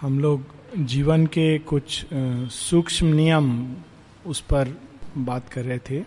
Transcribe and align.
हम 0.00 0.18
लोग 0.20 0.44
जीवन 0.76 1.26
के 1.26 1.58
कुछ 1.58 2.04
सूक्ष्म 2.52 3.06
नियम 3.06 3.46
उस 4.26 4.40
पर 4.40 4.76
बात 5.18 5.48
कर 5.48 5.64
रहे 5.64 5.78
थे। 5.80 6.02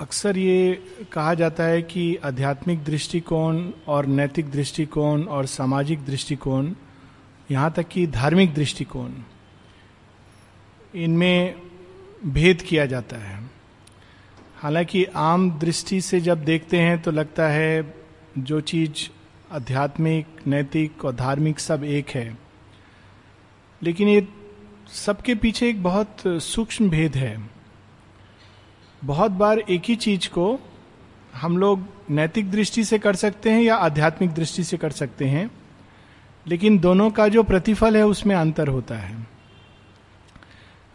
अक्सर 0.00 0.38
ये 0.38 0.72
कहा 1.12 1.34
जाता 1.34 1.64
है 1.64 1.82
कि 1.82 2.16
आध्यात्मिक 2.24 2.84
दृष्टिकोण 2.84 3.70
और 3.88 4.06
नैतिक 4.06 4.50
दृष्टिकोण 4.50 5.22
और 5.24 5.46
सामाजिक 5.46 6.04
दृष्टिकोण, 6.04 6.72
यहाँ 7.50 7.72
तक 7.76 7.88
कि 7.88 8.06
धार्मिक 8.08 8.54
दृष्टिकोण, 8.54 9.12
इनमें 10.94 11.54
भेद 12.26 12.62
किया 12.62 12.86
जाता 12.86 13.16
है। 13.16 13.40
हालाँकि 14.56 15.04
आम 15.04 15.50
दृष्टि 15.58 16.00
से 16.00 16.20
जब 16.20 16.44
देखते 16.44 16.78
हैं 16.78 17.00
तो 17.02 17.10
लगता 17.10 17.48
है 17.48 17.94
जो 18.38 18.60
चीज़ 18.62 19.08
आध्यात्मिक, 19.52 20.26
नैतिक 20.46 21.04
और 21.04 21.14
धार्मिक 21.14 21.58
सब 21.60 21.84
एक 21.84 22.08
है। 22.08 22.38
लेकिन 23.82 24.08
ये 24.08 24.26
सबके 24.92 25.34
पीछे 25.34 25.68
एक 25.68 25.82
बहुत 25.82 26.16
सूक्ष्म 26.26 26.88
भेद 26.90 27.16
है। 27.16 27.36
बहुत 29.04 29.30
बार 29.30 29.58
एक 29.58 29.82
ही 29.88 29.96
चीज़ 29.96 30.28
को 30.28 30.58
हम 31.34 31.58
लोग 31.58 31.84
नैतिक 32.10 32.50
दृष्टि 32.50 32.84
से 32.84 32.98
कर 32.98 33.14
सकते 33.14 33.50
हैं 33.50 33.62
या 33.62 33.74
आध्यात्मिक 33.76 34.30
दृष्टि 34.30 34.64
से 34.64 34.76
कर 34.76 34.90
सकते 34.90 35.24
हैं, 35.24 35.50
लेकिन 36.46 36.78
दोनों 36.78 37.10
का 37.10 37.28
जो 37.28 37.42
प्रतिफल 37.42 37.96
है 37.96 38.06
उसमें 38.06 38.34
अंतर 38.36 38.68
होता 38.68 38.94
है। 38.94 39.26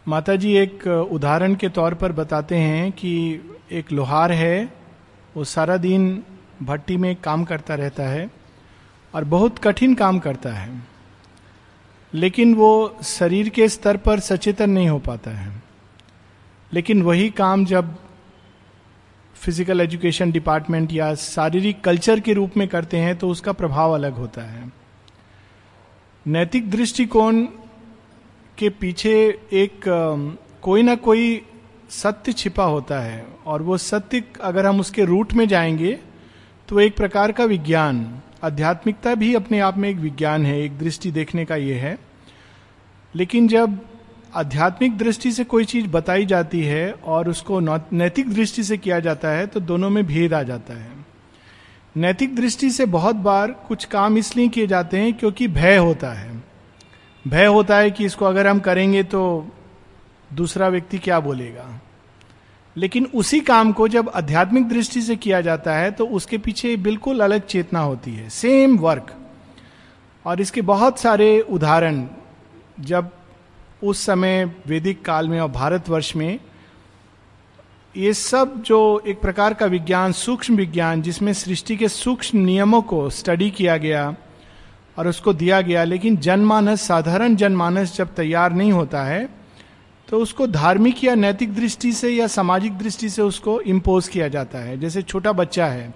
माता 0.08 0.36
जी 0.36 0.56
एक 0.56 0.86
उदाहरण 1.12 1.54
के 1.54 1.68
तौर 1.68 1.94
पर 1.94 2.12
बताते 2.12 2.56
हैं 2.56 2.90
कि 2.92 3.40
एक 3.72 3.92
लोहार 3.92 4.32
है, 4.32 4.72
वो 5.36 5.44
सारा 5.44 5.76
दिन 5.76 6.22
भट्टी 6.62 6.96
में 6.96 7.14
काम 7.16 7.44
करता 7.44 7.74
रहता 7.74 8.02
है। 8.02 8.37
और 9.14 9.24
बहुत 9.24 9.58
कठिन 9.58 9.94
काम 9.94 10.18
करता 10.18 10.52
है। 10.52 10.82
लेकिन 12.12 12.54
वो 12.54 12.98
शरीर 13.04 13.48
के 13.48 13.68
स्तर 13.68 13.96
पर 13.96 14.20
सचेतन 14.20 14.70
नहीं 14.70 14.88
हो 14.88 14.98
पाता 14.98 15.30
है। 15.30 15.52
लेकिन 16.72 17.02
वही 17.02 17.28
काम 17.30 17.64
जब 17.64 17.94
फ़िज़िकल 19.36 19.80
एजुकेशन 19.80 20.30
डिपार्टमेंट 20.32 20.92
या 20.92 21.14
शारीरिक 21.14 21.80
कल्चर 21.80 22.20
के 22.20 22.32
रूप 22.32 22.56
में 22.56 22.66
करते 22.68 22.96
हैं 22.96 23.16
तो 23.18 23.28
उसका 23.28 23.52
प्रभाव 23.52 23.92
अलग 23.92 24.14
होता 24.14 24.42
है। 24.42 24.72
नैतिक 26.26 26.70
दृष्टिकोण 26.70 27.42
के 28.58 28.68
पीछे 28.70 29.14
एक 29.52 29.80
कोई 30.62 30.82
ना 30.82 30.94
कोई 30.94 31.40
सत्य 31.90 32.32
छिपा 32.32 32.64
होता 32.64 33.00
है। 33.00 33.26
और 33.46 33.62
वो 33.62 33.78
सत्य 33.78 34.22
अगर 34.40 34.66
हम 34.66 34.80
उसके 34.80 35.04
रूट 35.04 35.32
में 35.32 35.46
जाएँगे 35.48 35.98
तो 36.68 36.80
एक 36.80 36.96
प्रकार 36.96 37.32
का 37.32 37.44
विज्ञान 37.44 38.04
आध्यात्मिकता 38.44 39.14
भी 39.14 39.34
अपने 39.34 39.60
आप 39.60 39.78
में 39.78 39.88
एक 39.88 39.96
विज्ञान 39.96 40.46
है, 40.46 40.60
एक 40.62 40.78
दृष्टि 40.78 41.10
देखने 41.10 41.44
का 41.44 41.56
ये 41.56 41.74
है। 41.74 41.98
लेकिन 43.14 43.48
जब 43.48 43.78
आध्यात्मिक 44.34 44.96
दृष्टि 44.98 45.32
से 45.32 45.44
कोई 45.44 45.64
चीज़ 45.64 45.86
बताई 45.86 46.26
जाती 46.26 46.62
है 46.62 46.92
और 46.92 47.28
उसको 47.28 47.60
नैतिक 47.60 48.32
दृष्टि 48.32 48.64
से 48.64 48.76
किया 48.78 49.00
जाता 49.00 49.28
है 49.28 49.46
तो 49.46 49.60
दोनों 49.60 49.90
में 49.90 50.06
भेद 50.06 50.34
आ 50.34 50.42
जाता 50.42 50.74
है। 50.74 50.90
नैतिक 51.96 52.34
दृष्टि 52.36 52.70
से 52.70 52.86
बहुत 52.86 53.16
बार 53.16 53.52
कुछ 53.68 53.84
काम 53.84 54.18
इसलिए 54.18 54.48
किए 54.48 54.66
जाते 54.66 54.98
हैं 54.98 55.14
क्योंकि 55.14 55.48
भय 55.48 55.76
होता 55.76 56.12
है। 56.12 56.42
भय 57.28 57.46
होता 57.46 57.76
है 57.76 57.90
कि 57.90 58.04
इसको 58.04 58.24
अगर 58.24 58.46
हम 58.46 58.58
करेंगे 58.60 59.02
तो 59.02 59.48
दूसरा 60.32 60.68
व्यक्ति 60.68 60.98
क्या 60.98 61.20
बोलेगा? 61.20 61.80
लेकिन 62.78 63.06
उसी 63.14 63.40
काम 63.40 63.72
को 63.72 63.86
जब 63.88 64.08
आध्यात्मिक 64.14 64.68
दृष्टि 64.68 65.02
से 65.02 65.16
किया 65.16 65.40
जाता 65.40 65.74
है 65.74 65.90
तो 65.90 66.06
उसके 66.08 66.38
पीछे 66.38 66.76
बिल्कुल 66.78 67.20
अलग 67.20 67.46
चेतना 67.46 67.80
होती 67.80 68.14
है। 68.14 68.28
सेम 68.30 68.76
वर्क 68.78 69.14
और 70.24 70.40
इसके 70.40 70.62
बहुत 70.62 70.98
सारे 70.98 71.40
उदाहरण, 71.40 72.06
जब 72.80 73.10
उस 73.82 74.04
समय 74.06 74.44
वैदिक 74.66 75.04
काल 75.04 75.28
में 75.28 75.40
और 75.40 75.48
भारतवर्ष 75.50 76.14
में, 76.16 76.38
ये 77.94 78.12
सब 78.14 78.62
जो 78.62 79.02
एक 79.06 79.20
प्रकार 79.20 79.54
का 79.54 79.66
विज्ञान, 79.66 80.12
सूक्ष्म 80.12 80.56
विज्ञान, 80.56 81.02
जिसमें 81.02 81.32
सृष्टि 81.32 81.76
के 81.76 81.88
सूक्ष्म 81.88 82.38
नियमों 82.38 82.82
को 82.82 83.08
स्टडी 83.10 83.50
किया 83.50 83.76
गया 83.76 84.14
और 84.96 85.08
उसको 85.08 85.32
दिया 85.32 85.60
गया, 85.60 85.84
लेकिन 85.84 86.16
जनमानस, 86.16 86.86
साधारण 86.88 87.36
जनमानस 87.36 87.96
जब 87.96 88.14
तैयार 88.14 88.52
नहीं 88.52 88.72
होता 88.72 89.02
है 89.04 89.37
तो 90.08 90.18
उसको 90.18 90.46
धार्मिक 90.46 91.02
या 91.04 91.14
नैतिक 91.14 91.54
दृष्टि 91.54 91.92
से 91.92 92.10
या 92.10 92.26
सामाजिक 92.26 92.76
दृष्टि 92.78 93.08
से 93.08 93.22
उसको 93.22 93.60
इम्पोज 93.62 94.08
किया 94.08 94.28
जाता 94.28 94.58
है। 94.58 94.78
जैसे 94.80 95.02
छोटा 95.02 95.32
बच्चा 95.32 95.66
है, 95.66 95.92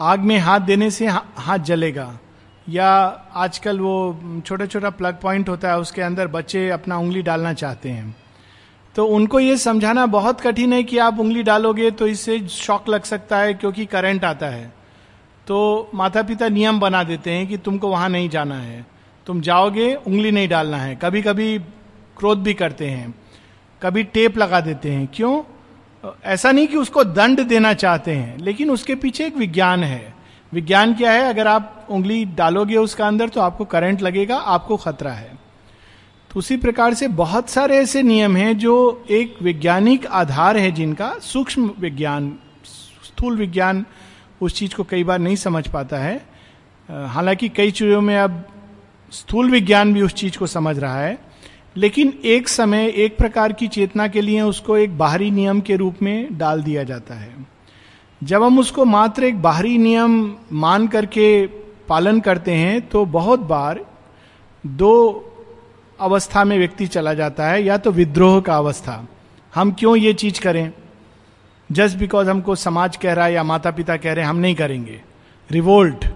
आग 0.00 0.20
में 0.20 0.36
हाथ 0.38 0.60
देने 0.60 0.90
से 0.90 1.06
हाथ 1.06 1.58
जलेगा, 1.60 2.18
या 2.66 2.88
आजकल 3.34 3.80
वो 3.80 4.40
छोटा 4.46 4.66
छोटा 4.66 4.90
प्लग 4.90 5.20
पॉइंट 5.20 5.48
होता 5.48 5.70
है, 5.70 5.78
उसके 5.78 6.02
अंदर 6.02 6.28
बच्चे 6.28 6.68
अपना 6.70 6.98
उंगली 6.98 7.22
डालना 7.22 7.52
चाहते 7.52 7.88
हैं। 7.88 8.14
तो 8.94 9.04
उनको 9.06 9.40
ये 9.40 9.56
समझाना 9.56 10.06
बहुत 10.06 10.40
कठिन 10.40 10.72
है 10.72 10.82
कि 10.82 10.98
आप 10.98 11.20
उंगली 11.20 11.42
डालोगे 11.42 11.90
तो 11.90 12.06
इससे 12.06 12.38
शॉक 12.48 12.88
लग 12.88 13.02
सकता 13.02 13.38
है, 13.38 13.54
क्योंकि 13.54 13.86
करंट 13.86 14.24
आता 14.24 14.46
है। 14.46 14.72
तो 15.46 15.90
माता 15.94 16.22
पिता 16.22 16.48
नियम 16.48 16.80
बना 16.80 17.02
देते 17.04 17.30
हैं 17.30 17.46
कि 17.46 17.56
तुमको 17.58 17.88
वहाँ 17.88 18.08
नहीं 18.08 18.28
जाना 18.28 18.58
है। 18.58 18.84
तुम 19.26 19.40
जाओगे, 19.40 19.94
उंगली 19.96 20.30
नहीं 20.30 20.48
डालना 20.48 20.76
है। 20.76 20.94
कभी 20.96 21.22
कभी 21.22 21.58
क्रोध 22.16 22.42
भी 22.42 22.54
करते 22.54 22.90
हैं, 22.90 23.14
कभी 23.82 24.02
टेप 24.04 24.38
लगा 24.38 24.60
देते 24.60 24.90
हैं। 24.90 25.08
क्यों? 25.14 25.42
ऐसा 26.24 26.52
नहीं 26.52 26.66
कि 26.66 26.76
उसको 26.76 27.04
दंड 27.04 27.40
देना 27.40 27.72
चाहते 27.74 28.14
हैं, 28.14 28.36
लेकिन 28.38 28.70
उसके 28.70 28.94
पीछे 28.94 29.26
एक 29.26 29.36
विज्ञान 29.36 29.84
है। 29.84 30.14
विज्ञान 30.52 30.94
क्या 30.94 31.12
है? 31.12 31.22
अगर 31.22 31.46
आप 31.46 31.86
उंगली 31.90 32.24
डालोगे 32.24 32.76
उसका 32.76 33.06
अंदर 33.06 33.28
तो 33.28 33.40
आपको 33.40 33.64
करंट 33.64 34.02
लगेगा, 34.02 34.36
आपको 34.36 34.76
खतरा 34.76 35.12
है। 35.12 35.32
तो 36.30 36.38
उसी 36.38 36.56
प्रकार 36.56 36.94
से 36.94 37.08
बहुत 37.08 37.48
सारे 37.48 37.76
ऐसे 37.76 38.02
नियम 38.02 38.36
हैं 38.36 38.56
जो 38.58 39.04
एक 39.10 39.36
वैज्ञानिक 39.42 40.06
आधार 40.06 40.56
है 40.56 40.70
जिनका, 40.72 41.14
सूक्ष्म 41.22 41.70
विज्ञान, 41.78 42.36
स्थूल 43.04 43.36
विज्ञान 43.36 43.84
उस 44.40 44.54
चीज़ 44.54 44.74
को 44.74 44.84
कई 44.84 45.04
बार 45.04 45.18
नहीं 45.18 45.36
समझ 45.36 45.68
पाता 45.68 45.98
है। 45.98 46.16
हालाँकि 46.88 47.48
कई 47.48 47.70
चीज़ों 47.70 48.00
में 48.00 48.16
अब 48.18 48.42
स्थूल 49.12 49.50
विज्ञान 49.50 49.92
भी 49.94 50.02
उस 50.02 50.14
चीज़ 50.14 50.38
को 50.38 50.46
समझ 50.46 50.78
रहा 50.78 51.00
है। 51.00 51.18
लेकिन 51.76 52.18
एक 52.24 52.48
समय 52.48 52.86
एक 52.86 53.16
प्रकार 53.16 53.52
की 53.52 53.68
चेतना 53.68 54.08
के 54.08 54.20
लिए 54.20 54.40
उसको 54.40 54.76
एक 54.76 54.98
बाहरी 54.98 55.30
नियम 55.30 55.60
के 55.60 55.76
रूप 55.76 55.96
में 56.02 56.38
डाल 56.38 56.62
दिया 56.62 56.82
जाता 56.82 57.14
है। 57.14 57.46
जब 58.22 58.42
हम 58.42 58.58
उसको 58.58 58.84
मात्र 58.84 59.24
एक 59.24 59.42
बाहरी 59.42 59.78
नियम 59.78 60.34
मान 60.52 60.88
करके 60.88 61.46
पालन 61.88 62.20
करते 62.20 62.52
हैं 62.52 62.80
तो 62.80 63.04
बहुत 63.04 63.40
बार 63.40 63.84
दो 64.66 64.92
अवस्था 66.00 66.44
में 66.44 66.58
व्यक्ति 66.58 66.86
चला 66.86 67.14
जाता 67.14 67.46
है, 67.46 67.64
या 67.64 67.76
तो 67.76 67.90
विद्रोह 67.90 68.40
का 68.40 68.56
अवस्था। 68.56 69.06
हम 69.54 69.72
क्यों 69.72 69.96
ये 69.96 70.14
चीज़ 70.14 70.40
करें? 70.40 70.72
जस्ट 71.72 71.96
बिकॉज़ 71.96 72.30
हमको 72.30 72.54
समाज 72.54 72.96
कह 72.96 73.12
रहा 73.12 73.26
है 73.26 73.32
या 73.32 73.42
माता 73.42 73.70
पिता 73.70 73.96
कह 73.96 74.12
रहे 74.12 74.24
हैं, 74.24 74.30
हम 74.30 74.36
नहीं 74.36 74.54
करेंगे। 74.54 75.02
रिवोल्ट। 75.50 76.06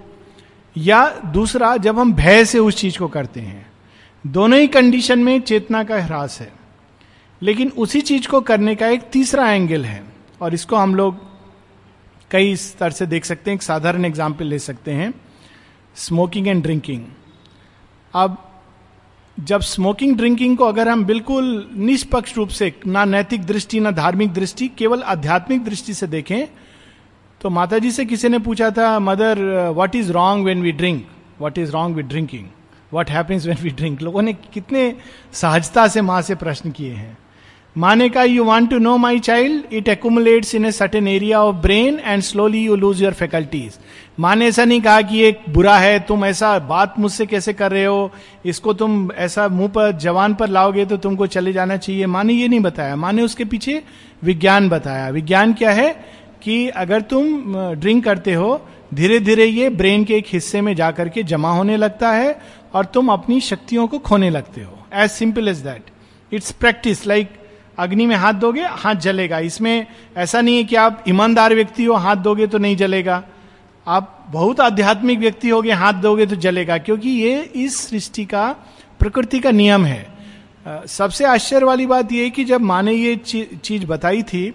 या 0.76 1.08
दूसरा, 1.26 1.76
जब 1.76 1.98
हम 1.98 2.12
भय 2.12 2.44
से 2.44 2.58
उस 2.58 2.76
चीज़ 2.76 2.98
को 2.98 3.08
करते 3.08 3.40
हैं 3.40 3.67
दोनों 4.24 4.58
ही 4.58 4.66
कंडीशन 4.68 5.18
में 5.18 5.40
चेतना 5.40 5.82
का 5.84 5.98
ह्रास 5.98 6.40
है। 6.40 6.50
लेकिन 7.42 7.70
उसी 7.78 8.00
चीज़ 8.00 8.28
को 8.28 8.40
करने 8.40 8.74
का 8.74 8.88
एक 8.88 9.02
तीसरा 9.12 9.50
एंगल 9.50 9.84
है। 9.84 10.02
और 10.40 10.54
इसको 10.54 10.76
हम 10.76 10.94
लोग 10.94 11.16
कई 12.30 12.56
स्तर 12.56 12.90
से 12.90 13.06
देख 13.06 13.24
सकते 13.24 13.50
हैं, 13.50 13.56
एक 13.56 13.62
साधारण 13.62 14.04
एग्ज़ाम्पल 14.04 14.46
ले 14.46 14.58
सकते 14.58 14.92
हैं। 14.92 15.12
स्मोकिंग 15.96 16.48
एंड 16.48 16.62
ड्रिंकिंग 16.62 17.04
अब 18.14 18.36
जब 19.38 19.60
स्मोकिंग 19.60 20.16
ड्रिंकिंग 20.16 20.56
को 20.56 20.64
अगर 20.64 20.88
हम 20.88 21.04
बिल्कुल 21.04 21.68
निष्पक्ष 21.76 22.36
रूप 22.36 22.48
से, 22.48 22.72
ना 22.86 23.04
नैतिक 23.04 23.44
दृष्टि, 23.44 23.80
ना 23.80 23.90
धार्मिक 23.90 24.32
दृष्टि, 24.32 24.68
केवल 24.68 25.02
आध्यात्मिक 25.04 25.64
दृष्टि 25.64 25.94
से 25.94 26.06
देखें 26.06 26.46
तो 27.40 27.50
माता 27.50 27.78
जी 27.78 27.90
से 27.90 28.04
किसी 28.04 28.28
ने 28.28 28.38
पूछा 28.40 28.70
था, 28.70 28.98
mother 28.98 29.38
what 29.74 29.94
is 29.94 30.12
wrong 30.12 30.44
when 30.46 30.62
we 30.62 30.72
drink 30.72 31.06
what 31.38 31.58
is 31.58 31.72
wrong 31.72 31.96
with 31.96 32.06
drinking 32.06 32.46
what 32.92 33.10
happens 33.10 33.46
when 33.46 33.56
we 33.62 33.70
drink 33.70 34.02
लोगों 34.02 34.22
ने 34.22 34.32
कितने 34.54 34.92
सहजता 35.32 35.86
से 35.88 36.02
माँ 36.02 36.20
से 36.22 36.34
प्रश्न 36.34 36.70
किए 36.70 36.92
हैं। 36.92 37.16
माँ 37.76 37.94
ने 37.96 38.08
कहा 38.08 38.22
you 38.24 38.44
want 38.44 38.70
to 38.70 38.78
know 38.78 38.96
my 38.96 39.18
child 39.18 39.72
it 39.72 39.88
accumulates 39.88 40.54
in 40.54 40.64
a 40.66 40.70
certain 40.72 41.08
area 41.08 41.42
of 41.42 41.56
brain 41.56 41.98
and 42.04 42.22
slowly 42.22 42.64
you 42.64 42.76
lose 42.76 43.02
your 43.02 43.12
faculties 43.12 43.78
माँ 44.20 44.34
ने 44.36 44.46
ऐसा 44.46 44.64
नहीं 44.64 44.80
कहा 44.80 45.02
कि 45.02 45.20
एक 45.22 45.42
बुरा 45.48 45.76
है, 45.78 45.98
तुम 46.00 46.24
ऐसा 46.24 46.58
बात 46.58 46.94
मुझसे 46.98 47.26
कैसे 47.26 47.52
कर 47.52 47.70
रहे 47.70 47.84
हो? 47.84 48.10
इसको 48.44 48.72
तुम 48.74 49.10
ऐसा 49.12 49.46
मुँह 49.48 49.68
पर, 49.68 49.92
जवान 49.92 50.34
पर 50.34 50.48
लाओगे 50.48 50.84
तो 50.84 50.96
तुमको 50.96 51.26
चले 51.26 51.52
जाना 51.52 51.76
चाहिए। 51.76 52.06
माँ 52.06 52.24
ने 52.24 52.32
ये 52.32 52.48
नहीं 52.48 52.60
बताया। 52.60 52.96
माँ 52.96 53.12
ने 53.12 53.22
उसके 53.22 53.44
पीछे 53.44 53.82
विज्ञान 54.24 54.68
बताया। 54.68 55.08
विज्ञान 55.08 55.52
क्या 55.52 55.70
है 55.70 55.90
कि 56.42 56.68
अगर 56.68 57.00
तुम 57.02 57.54
ड्रिंक 57.74 58.04
करते 58.04 58.34
हो 58.34 58.60
धीरे 58.94 59.18
धीरे 59.20 59.44
ये 59.44 59.68
ब्रेन 59.70 60.04
के 60.04 60.14
एक 60.16 60.26
हिस्से 60.28 60.60
में 60.60 60.74
जाकर 60.74 61.08
के 61.08 61.22
जमा 61.22 61.50
होने 61.52 61.76
लगता 61.76 62.10
है 62.10 62.38
और 62.74 62.84
तुम 62.84 63.08
अपनी 63.08 63.40
शक्तियों 63.40 63.86
को 63.88 63.98
खोने 64.00 64.30
लगते 64.30 64.60
हो। 64.60 64.78
As 64.94 65.10
simple 65.10 65.48
as 65.48 65.58
that 65.58 65.90
it's 66.32 66.52
practice 66.52 67.06
like 67.06 67.30
अग्नि 67.78 68.06
में 68.06 68.14
हाथ 68.16 68.34
दोगे, 68.34 68.62
हाथ 68.62 68.94
जलेगा। 68.96 69.38
इसमें 69.38 69.86
ऐसा 70.16 70.40
नहीं 70.40 70.56
है 70.56 70.64
कि 70.64 70.76
आप 70.76 71.04
ईमानदार 71.08 71.54
व्यक्ति 71.54 71.84
हो, 71.84 71.94
हाथ 71.94 72.16
दोगे 72.18 72.46
तो 72.46 72.58
नहीं 72.58 72.76
जलेगा। 72.76 73.22
आप 73.86 74.26
बहुत 74.30 74.60
आध्यात्मिक 74.60 75.18
व्यक्ति 75.18 75.48
होगे, 75.48 75.72
हाथ 75.72 75.92
दोगे 75.92 76.26
तो 76.26 76.36
जलेगा, 76.36 76.78
क्योंकि 76.78 77.10
ये 77.10 77.40
इस 77.40 77.76
सृष्टि 77.88 78.24
का, 78.24 78.50
प्रकृति 79.00 79.40
का 79.40 79.50
नियम 79.50 79.84
है। 79.84 80.06
सबसे 80.88 81.24
आश्चर्य 81.24 81.66
वाली 81.66 81.86
बात 81.86 82.12
यह 82.12 82.28
कि 82.28 82.44
जब 82.44 82.60
माँ 82.60 82.82
ने 82.82 82.92
ये 82.92 83.14
चीज़ 83.16 83.86
बताई 83.86 84.22
थी, 84.22 84.52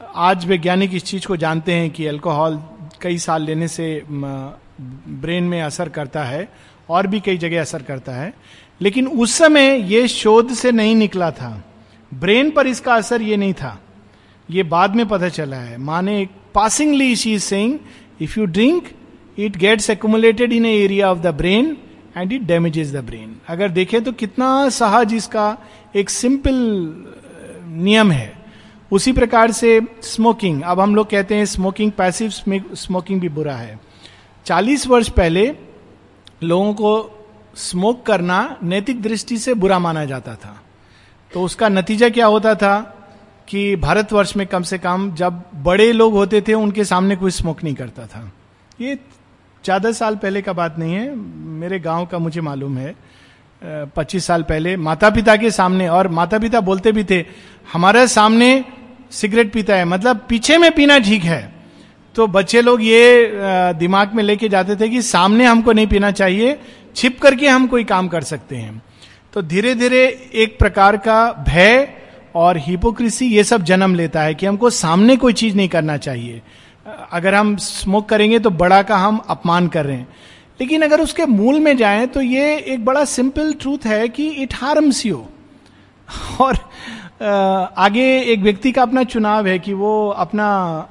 आज 0.00 0.46
वैज्ञानिक 0.46 0.94
इस 0.94 1.04
चीज़ 1.04 1.26
को 1.26 1.36
जानते 1.36 1.72
हैं 1.72 1.90
कि 1.90 2.06
अल्कोहल 2.06 2.60
कई 3.00 3.18
साल 3.18 3.42
लेने 3.42 3.68
से 3.68 4.02
ब्रेन 4.10 5.44
में 5.44 5.60
असर 5.62 5.88
करता 5.88 6.24
है। 6.24 6.48
और 6.90 7.06
भी 7.06 7.20
कई 7.20 7.36
जगह 7.38 7.60
असर 7.60 7.82
करता 7.82 8.12
है। 8.12 8.32
लेकिन 8.80 9.06
उस 9.06 9.34
समय 9.34 9.76
ये 9.92 10.06
शोध 10.08 10.52
से 10.52 10.72
नहीं 10.72 10.94
निकला 10.96 11.30
था। 11.30 11.52
ब्रेन 12.12 12.50
पर 12.50 12.66
इसका 12.66 12.94
असर 12.94 13.22
ये 13.22 13.36
नहीं 13.36 13.54
था। 13.54 13.78
ये 14.48 14.62
बाद 14.62 14.96
में 14.96 15.06
पता 15.08 15.28
चला 15.28 15.56
है। 15.56 15.76
माने 15.78 16.26
passingly 16.54 17.14
she 17.16 17.34
is 17.34 17.42
saying 17.42 17.78
if 18.20 18.38
you 18.40 18.46
drink 18.46 18.88
it 19.38 19.56
gets 19.56 19.90
accumulated 19.90 20.52
in 20.52 20.66
area 20.66 21.10
of 21.10 21.18
the 21.18 21.34
brain 21.34 21.76
and 22.16 22.32
it 22.32 22.42
damages 22.42 22.92
the 22.92 23.04
brain 23.04 23.36
अगर 23.48 23.68
देखें 23.68 24.02
तो 24.04 24.12
कितना 24.12 24.68
सहज 24.68 25.14
इसका 25.14 25.56
एक 25.96 26.10
सिंपल 26.10 26.54
नियम 27.66 28.10
है। 28.12 28.32
उसी 28.92 29.12
प्रकार 29.12 29.50
से 29.50 29.80
स्मोकिंग 30.02 30.62
अब 30.62 30.80
हम 30.80 30.94
लोग 30.94 31.10
कहते 31.10 31.34
हैं 31.34 31.44
स्मोकिंग 31.44 31.92
पैसिव 31.92 32.30
स्मोकिंग 32.30 33.20
भी 33.20 33.28
बुरा 33.28 33.54
है। 33.54 33.78
चालीस 34.46 34.86
वर्ष 34.86 35.08
पहले 35.08 35.46
लोगों 36.42 36.72
को 36.74 36.92
स्मोक 37.56 38.04
करना 38.06 38.56
नैतिक 38.62 39.02
दृष्टि 39.02 39.38
से 39.38 39.54
बुरा 39.54 39.78
माना 39.78 40.04
जाता 40.04 40.34
था। 40.34 40.56
तो 41.32 41.42
उसका 41.42 41.68
नतीजा 41.68 42.08
क्या 42.08 42.26
होता 42.26 42.54
था 42.54 42.78
कि 43.48 43.76
भारतवर्ष 43.76 44.36
में 44.36 44.46
कम 44.46 44.62
से 44.62 44.78
कम 44.78 45.10
जब 45.14 45.42
बड़े 45.62 45.90
लोग 45.92 46.12
होते 46.12 46.40
थे, 46.40 46.54
उनके 46.54 46.84
सामने 46.84 47.16
कोई 47.16 47.30
स्मोक 47.30 47.62
नहीं 47.64 47.74
करता 47.74 48.06
था। 48.06 48.30
ये 48.80 48.94
ज़्यादा 49.64 49.92
साल 49.92 50.16
पहले 50.16 50.42
का 50.42 50.52
बात 50.52 50.78
नहीं 50.78 50.94
है। 50.94 51.14
मेरे 51.14 51.78
गाँव 51.80 52.06
का 52.06 52.18
मुझे 52.18 52.40
मालूम 52.40 52.78
है। 52.78 52.94
पच्चीस 53.96 54.24
साल 54.24 54.42
पहले 54.42 54.76
माता 54.78 55.10
पिता 55.10 55.36
के 55.36 55.50
सामने 55.50 55.88
और 55.88 56.08
माता 56.08 56.38
पिता 56.38 56.60
बोलते 56.60 56.92
भी 56.92 57.04
थे, 57.04 57.24
हमारे 57.72 58.06
सामने 58.08 58.64
सिगरेट 59.10 59.52
पीता 59.52 59.74
है। 59.74 59.84
मतलब 59.84 60.20
पीछे 60.28 60.58
में 60.58 60.70
पीना 60.72 60.98
ठीक 60.98 61.24
है। 61.24 61.59
तो 62.14 62.26
बच्चे 62.26 62.60
लोग 62.62 62.82
ये 62.82 63.30
दिमाग 63.78 64.14
में 64.14 64.22
लेके 64.24 64.48
जाते 64.48 64.76
थे 64.76 64.88
कि 64.88 65.02
सामने 65.02 65.44
हमको 65.44 65.72
नहीं 65.72 65.86
पीना 65.86 66.10
चाहिए, 66.10 66.58
छिप 66.96 67.20
करके 67.20 67.48
हम 67.48 67.66
कोई 67.66 67.84
काम 67.84 68.08
कर 68.08 68.22
सकते 68.22 68.56
हैं। 68.56 68.82
तो 69.34 69.42
धीरे 69.42 69.74
धीरे 69.74 70.04
एक 70.34 70.58
प्रकार 70.58 70.96
का 70.96 71.32
भय 71.48 71.88
और 72.34 72.56
हिपोक्रेसी 72.58 73.26
ये 73.26 73.44
सब 73.44 73.62
जन्म 73.62 73.94
लेता 73.94 74.22
है 74.22 74.34
कि 74.34 74.46
हमको 74.46 74.70
सामने 74.70 75.16
कोई 75.16 75.32
चीज़ 75.32 75.56
नहीं 75.56 75.68
करना 75.68 75.96
चाहिए। 75.96 76.42
अगर 77.12 77.34
हम 77.34 77.56
स्मोक 77.56 78.08
करेंगे 78.08 78.38
तो 78.38 78.50
बड़ा 78.50 78.82
का 78.82 78.96
हम 78.96 79.20
अपमान 79.28 79.68
कर 79.68 79.86
रहे 79.86 79.96
हैं। 79.96 80.08
लेकिन 80.60 80.82
अगर 80.82 81.00
उसके 81.00 81.26
मूल 81.26 81.60
में 81.60 81.76
जाएँ 81.76 82.06
तो 82.06 82.20
ये 82.20 82.56
एक 82.56 82.84
बड़ा 82.84 83.04
सिंपल 83.06 83.52
ट्रूथ 83.52 83.86
है 83.86 84.08
कि 84.08 84.28
इट 84.28 84.54
हार्म्स 84.54 85.04
यू 85.06 85.24
और 86.40 86.58
आगे 87.20 88.04
एक 88.22 88.40
व्यक्ति 88.40 88.70
का 88.72 88.82
अपना 88.82 89.02
चुनाव 89.04 89.46
है 89.46 89.58
कि 89.58 89.72
वो 89.72 90.08
अपना 90.08 90.44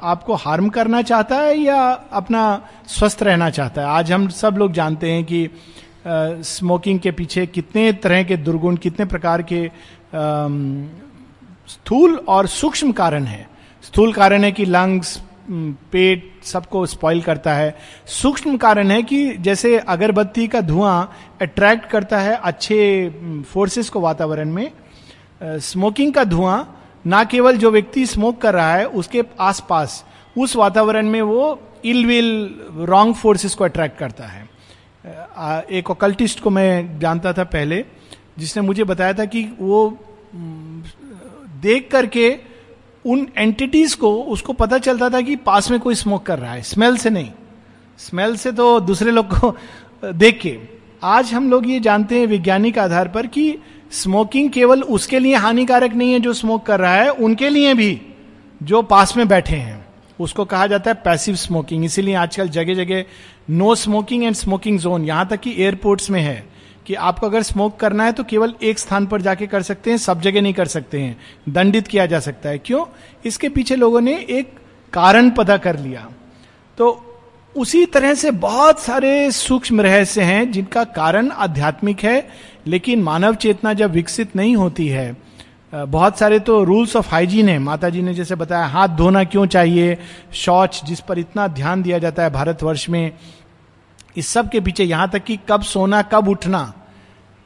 आपको 0.04 0.34
हार्म 0.34 0.68
करना 0.70 1.02
चाहता 1.02 1.36
है 1.36 1.58
या 1.58 1.78
अपना 2.14 2.42
स्वस्थ 2.88 3.24
रहना 3.24 3.50
चाहता 3.50 3.82
है? 3.82 3.88
आज 3.88 4.12
हम 4.12 4.28
सब 4.30 4.58
लोग 4.58 4.72
जानते 4.72 5.12
हैं 5.12 5.24
कि 5.24 5.50
स्मोकिंग 6.08 7.00
के 7.00 7.12
पीछे 7.12 7.46
कितने 7.46 7.92
तरह 7.94 8.24
के 8.24 8.38
दुर्गुण, 8.38 8.76
कितने 8.76 9.06
प्रकार 9.06 9.42
के 9.44 9.70
स्थूल 11.68 12.16
और 12.28 12.48
सूक्ष्म 12.48 12.92
कारण 12.92 13.24
है। 13.24 13.48
स्थूल 13.84 14.14
कारण 14.14 14.44
है 14.44 14.52
कि 14.52 14.66
लंग्स 14.66 15.20
पेट 15.52 16.32
सबको 16.44 16.86
स्पॉइल 16.86 17.22
करता 17.22 17.54
है। 17.54 17.76
सूक्ष्म 18.06 18.58
कारण 18.58 18.92
है 18.92 19.02
कि 19.04 19.34
जैसे 19.38 19.78
अगरबत्ती 19.80 20.48
का 20.48 20.62
धुआँ 20.62 21.12
अट्रैक्ट 21.42 21.90
करता 21.90 22.20
है 22.20 22.36
अच्छे 22.36 23.10
फोर्सेस 23.50 23.90
को 23.90 24.00
वातावरण 24.00 24.52
में 24.52 24.72
स्मोकिंग 25.42 26.14
का 26.14 26.24
धुआँ 26.24 26.76
ना 27.06 27.24
केवल 27.24 27.58
जो 27.58 27.72
व्यक्ति 27.72 28.06
स्मोक 28.06 28.42
कर 28.42 28.54
रहा 28.54 28.74
है, 28.74 28.86
उसके 28.86 29.24
आसपास, 29.40 30.04
उस 30.38 30.56
वातावरण 30.56 31.10
में 31.10 31.22
वो 31.22 31.60
इल 31.86 32.06
विल 32.06 32.60
रॉन्ग 32.80 33.16
फोर्सेस 33.16 33.56
को 33.56 33.64
अट्रैक्ट 33.64 33.98
करता 33.98 34.24
है। 34.24 34.48
एक 35.72 35.90
ओकल्टिस्ट 35.92 36.40
को 36.40 36.50
मैं 36.50 37.00
जानता 37.00 37.34
था 37.34 37.44
पहले, 37.46 37.84
जिसने 38.40 38.64
मुझे 38.64 38.84
बताया 38.84 39.14
था 39.14 39.26
कि 39.26 39.44
वो 39.60 39.98
देख 41.62 41.90
करके 41.92 42.38
उन 43.06 43.28
एंटिटीज 43.38 43.94
को, 43.94 44.16
उसको 44.24 44.54
पता 44.54 44.78
चलता 44.78 45.10
था 45.10 45.22
कि 45.22 45.36
पास 45.36 45.72
में 45.72 45.80
कोई 45.80 45.96
स्मोक 45.96 46.26
कर 46.26 46.40
रहा 46.40 46.54
है। 46.54 46.62
स्मेल 46.62 46.98
से 46.98 47.10
नहीं। 47.10 47.32
स्मेल 48.00 48.36
से 48.36 48.52
तो 48.52 48.80
दूसरे 48.80 49.12
लोग 49.12 49.38
को 49.38 49.56
देख 50.04 50.40
के। 50.42 50.58
आज 51.04 51.34
हम 51.34 51.50
लोग 51.50 51.68
ये 51.68 51.80
जानते 51.80 52.20
हैं 52.20 52.28
वैज्ञानिक 52.28 52.80
आधार 52.80 53.08
पर 53.08 53.28
कि 53.28 53.58
स्मोकिंग 53.92 54.50
केवल 54.50 54.82
उसके 54.84 55.20
लिए 55.20 55.36
हानिकारक 55.36 55.94
नहीं 55.94 56.14
है 56.14 56.20
जो 56.20 56.34
स्मोक 56.34 56.66
कर 56.66 56.80
रहा 56.80 56.96
है, 56.96 57.10
उनके 57.10 57.50
लिए 57.50 57.74
भी 57.74 58.02
जो 58.64 58.82
पास 58.82 59.18
में 59.18 59.28
बैठे 59.28 59.56
हैं। 59.56 59.86
उसको 60.20 60.46
कहा 60.46 60.68
जाता 60.68 60.92
है 60.92 60.96
पैसिव 60.96 61.36
स्मोकिंग 61.36 61.86
इसीलिए 61.86 62.16
आजकल 62.16 62.50
जगह 62.50 62.74
जगह 62.74 63.04
no 63.50 63.76
smoking 63.76 64.24
and 64.24 64.36
smoking 64.36 64.80
zone 64.80 65.06
यहाँ 65.06 65.28
तक 65.28 65.40
कि 65.40 65.56
एयरपोर्ट्स 65.58 66.10
में 66.10 66.22
है 66.22 66.48
कि 66.86 66.94
आपको 66.94 67.28
अगर 67.28 67.44
स्मोक 67.44 67.80
करना 67.80 68.04
है 68.04 68.12
तो 68.12 68.24
केवल 68.24 68.54
एक 68.64 68.80
स्थान 68.80 69.06
पर 69.06 69.22
जाके 69.22 69.48
कर 69.48 69.62
सकते 69.62 69.90
हैं, 69.90 69.98
सब 69.98 70.22
जगह 70.22 70.42
नहीं 70.42 70.54
कर 70.54 70.68
सकते 70.68 71.00
हैं। 71.00 71.20
दंडित 71.50 71.88
किया 71.88 72.06
जा 72.06 72.20
सकता 72.20 72.50
है। 72.50 72.58
क्यों? 72.58 72.86
इसके 73.26 73.50
पीछे 73.50 73.76
लोगों 73.76 74.02
ने 74.02 74.16
एक 74.30 74.54
कारण 74.94 75.30
पता 75.30 75.58
कर 75.58 75.80
लिया। 75.80 76.10
तो 76.78 77.06
उसी 77.56 77.86
तरह 77.86 78.14
से 78.14 78.32
बहुत 78.32 78.80
सारे 78.80 79.32
सूक्ष्म 79.32 79.82
रहस्य 79.82 80.22
हैं 80.22 80.52
जिनका 80.52 80.84
कारण 80.84 81.30
आध्यात्मिक 81.30 82.04
है। 82.04 82.30
लेकिन 82.70 83.02
मानव 83.04 83.36
चेतना 83.36 83.74
जब 83.74 83.92
विकसित 83.92 84.36
नहीं 84.36 84.56
होती 84.56 84.88
है 84.88 85.16
बहुत 85.74 86.18
सारे 86.20 86.40
तो 86.40 86.64
रूल्स 86.64 86.96
ऑफ़ 86.96 87.10
हाइजीन 87.10 87.50
है। 87.50 87.58
माता 87.60 87.90
जी 87.90 88.02
ने 88.02 88.14
जैसे 88.14 88.36
बताया, 88.36 88.66
हाथ 88.66 88.88
धोना 88.88 89.24
क्यों 89.24 89.46
चाहिए? 89.48 89.98
शौच 90.34 90.82
जिस 90.86 91.00
पर 91.00 91.20
इतना 91.20 91.48
ध्यान 91.50 91.82
दिया 91.82 91.98
जाता 91.98 92.24
है 92.24 92.30
भारतवर्ष 92.30 92.88
में, 92.90 93.12
इस 94.18 94.28
सब 94.28 94.50
के 94.50 94.60
पीछे, 94.60 94.84
यहाँ 94.84 95.10
तक 95.10 95.24
कि 95.24 95.38
कब 95.50 95.62
सोना, 95.64 96.02
कब 96.04 96.28
उठना, 96.28 96.74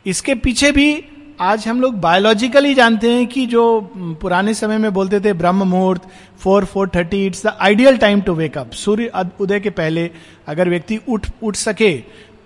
इसके 0.05 0.35
पीछे 0.35 0.71
भी 0.71 1.03
आज 1.41 1.67
हम 1.67 1.81
लोग 1.81 1.99
बायोलॉजिकली 1.99 2.73
जानते 2.73 3.11
हैं 3.11 3.25
कि 3.27 3.45
जो 3.45 3.91
पुराने 4.21 4.53
समय 4.53 4.77
में 4.77 4.93
बोलते 4.93 5.19
थे, 5.19 5.33
ब्रह्म 5.33 5.67
मुहूर्त 5.67 6.01
four 6.39 6.65
four 6.65 6.89
thirty 6.95 7.25
it's 7.25 7.45
the 7.45 7.57
ideal 7.61 7.97
time 7.97 8.21
to 8.21 8.33
wake up 8.33 8.71
सूर्य 8.73 9.11
उदय 9.39 9.59
के 9.59 9.69
पहले 9.71 10.09
अगर 10.47 10.69
व्यक्ति 10.69 10.99
उठ 11.09 11.27
उठ 11.43 11.55
सके 11.55 11.91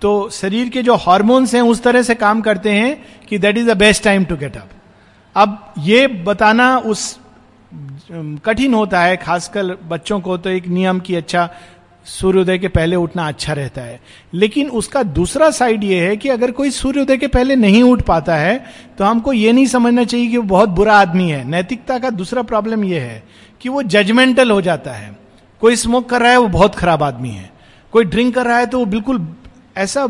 तो 0.02 0.28
शरीर 0.32 0.68
के 0.68 0.82
जो 0.82 0.94
हॉर्मोन्स 0.96 1.54
हैं, 1.54 1.62
उस 1.62 1.82
तरह 1.82 2.02
से 2.02 2.14
काम 2.14 2.40
करते 2.40 2.72
हैं 2.72 3.04
कि 3.28 3.38
that 3.38 3.58
is 3.58 3.70
the 3.70 3.76
best 3.76 4.04
time 4.04 4.24
to 4.24 4.36
get 4.36 4.56
up 4.56 4.68
अब 5.36 5.72
ये 5.78 6.06
बताना 6.06 6.76
उस 6.78 7.18
कठिन 8.12 8.74
होता 8.74 9.00
है, 9.00 9.16
खासकर 9.16 9.76
बच्चों 9.88 10.20
को 10.20 10.36
तो 10.38 10.50
एक 10.50 10.68
नियम 10.68 11.00
की 11.00 11.14
अच्छा 11.14 11.48
सूर्योदय 12.06 12.58
के 12.58 12.68
पहले 12.68 12.96
उठना 12.96 13.26
अच्छा 13.28 13.52
रहता 13.52 13.80
है। 13.80 14.00
लेकिन 14.34 14.68
उसका 14.70 15.02
दूसरा 15.02 15.50
साइड 15.50 15.84
ये 15.84 16.00
है 16.00 16.16
कि 16.16 16.28
अगर 16.28 16.50
कोई 16.50 16.70
सूर्योदय 16.70 17.16
के 17.16 17.26
पहले 17.26 17.56
नहीं 17.56 17.82
उठ 17.82 18.02
पाता 18.02 18.36
है 18.36 18.64
तो 18.98 19.04
हमको 19.04 19.32
ये 19.32 19.52
नहीं 19.52 19.66
समझना 19.66 20.04
चाहिए 20.04 20.26
कि 20.26 20.36
वो 20.36 20.42
बहुत 20.44 20.68
बुरा 20.70 20.96
आदमी 20.96 21.28
है। 21.30 21.42
नैतिकता 21.44 21.98
का 21.98 22.10
दूसरा 22.10 22.42
प्रॉब्लम 22.42 22.84
यह 22.84 23.02
है 23.02 23.22
कि 23.60 23.68
वो 23.68 23.82
जजमेंटल 23.84 24.50
हो 24.50 24.60
जाता 24.60 24.92
है। 24.92 25.16
कोई 25.62 25.76
स्मोक 25.76 26.08
कर 26.10 26.22
रहा 26.22 26.30
है, 26.30 26.38
वो 26.38 26.48
बहुत 26.48 26.74
खराब 26.74 27.02
आदमी 27.02 27.30
है। 27.30 27.50
कोई 27.92 28.04
ड्रिंक 28.04 28.34
कर 28.34 28.46
रहा 28.46 28.58
है 28.58 28.66
तो 28.66 28.78
वो 28.78 28.84
बिल्कुल 28.86 29.18
ऐसा 29.78 30.06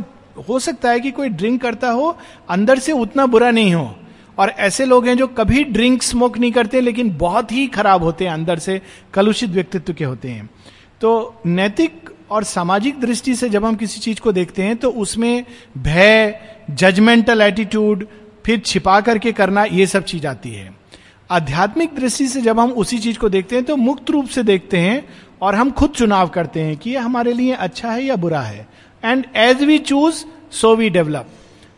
हो 0.48 0.58
सकता 0.58 0.90
है 0.90 1.00
कि 1.00 1.10
कोई 1.10 1.28
ड्रिंक 1.28 1.60
करता 1.62 1.90
हो, 1.90 2.16
अंदर 2.48 2.78
से 2.78 2.92
उतना 2.92 3.26
बुरा 3.26 3.50
नहीं 3.50 3.74
हो। 3.74 3.94
और 4.38 4.50
ऐसे 4.50 4.84
लोग 4.84 5.06
हैं 5.06 5.16
जो 5.16 5.26
कभी 5.28 5.64
ड्रिंक 5.64 6.02
स्मोक 6.02 6.38
नहीं 6.38 6.52
करते, 6.52 6.80
लेकिन 6.80 7.16
बहुत 7.18 7.52
ही 7.52 7.66
खराब 7.66 8.02
होते 8.02 8.24
हैं, 8.24 8.32
अंदर 8.32 8.58
से 8.58 8.80
कलुषित 9.14 9.50
व्यक्तित्व 9.50 9.92
के 9.92 10.04
होते 10.04 10.28
हैं। 10.28 10.48
तो 11.00 11.40
नैतिक 11.46 12.10
और 12.30 12.44
सामाजिक 12.44 13.00
दृष्टि 13.00 13.34
से 13.34 13.48
जब 13.48 13.64
हम 13.64 13.76
किसी 13.76 14.00
चीज़ 14.00 14.20
को 14.20 14.32
देखते 14.32 14.62
हैं 14.62 14.76
तो 14.76 14.90
उसमें 14.92 15.44
भय 15.78 16.40
जजमेंटल 16.70 17.42
एटीट्यूड 17.42 18.06
फिर 18.46 18.58
छिपा 18.58 19.00
करके 19.00 19.32
करना, 19.32 19.64
ये 19.64 19.86
सब 19.86 20.04
चीज़ 20.04 20.26
आती 20.26 20.50
है। 20.50 20.72
आध्यात्मिक 21.30 21.94
दृष्टि 21.94 22.26
से 22.28 22.40
जब 22.40 22.60
हम 22.60 22.70
उसी 22.72 22.98
चीज़ 22.98 23.18
को 23.18 23.28
देखते 23.28 23.56
हैं 23.56 23.64
तो 23.64 23.76
मुक्त 23.76 24.10
रूप 24.10 24.28
से 24.28 24.42
देखते 24.42 24.78
हैं 24.78 25.04
और 25.42 25.54
हम 25.54 25.70
खुद 25.70 25.90
चुनाव 25.90 26.28
करते 26.28 26.60
हैं 26.60 26.76
कि 26.76 26.90
ये 26.90 26.98
हमारे 26.98 27.32
लिए 27.32 27.52
अच्छा 27.52 27.90
है 27.90 28.02
या 28.04 28.16
बुरा 28.16 28.40
है। 28.40 28.66
And 29.04 29.24
as 29.36 29.62
we 29.62 29.78
choose 29.80 30.24
so 30.52 30.74
we 30.76 30.90
develop 30.90 31.28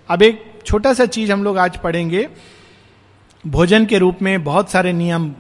अब 0.09 0.23
एक 0.23 0.43
छोटा 0.67 0.93
सा 0.95 1.07
चीज़ 1.07 1.33
हम 1.33 1.45
लोग 1.45 1.59
आज 1.59 1.77
पढ़ेंगे। 1.77 2.29
भोजन 3.45 3.87
के 3.87 3.99
रूप 3.99 4.19
में 4.23 4.43
बहुत 4.45 4.71
सारे 4.71 4.93
नियम 4.93 5.33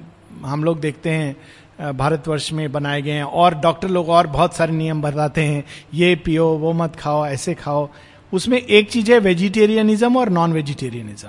हम 0.44 0.64
लोग 0.64 0.80
देखते 0.80 1.10
हैं 1.10 1.96
भारतवर्ष 1.96 2.52
में 2.52 2.70
बनाए 2.72 3.02
गए 3.02 3.12
हैं 3.12 3.24
और 3.24 3.54
डॉक्टर 3.54 3.88
लोग 3.88 4.08
और 4.08 4.26
बहुत 4.26 4.54
सारे 4.54 4.72
नियम 4.72 5.02
बताते 5.02 5.44
हैं। 5.44 5.64
ये 5.94 6.14
पियो, 6.16 6.46
वो 6.46 6.72
मत 6.72 6.96
खाओ, 6.96 7.24
ऐसे 7.26 7.54
खाओ। 7.54 7.88
उसमें 8.32 8.58
एक 8.58 8.90
चीज़ 8.90 9.12
है 9.12 9.18
वेजिटेरियनिज्म 9.18 10.16
और 10.16 10.28
नॉन 10.28 10.52
वेजिटेरियनिज्म 10.52 11.28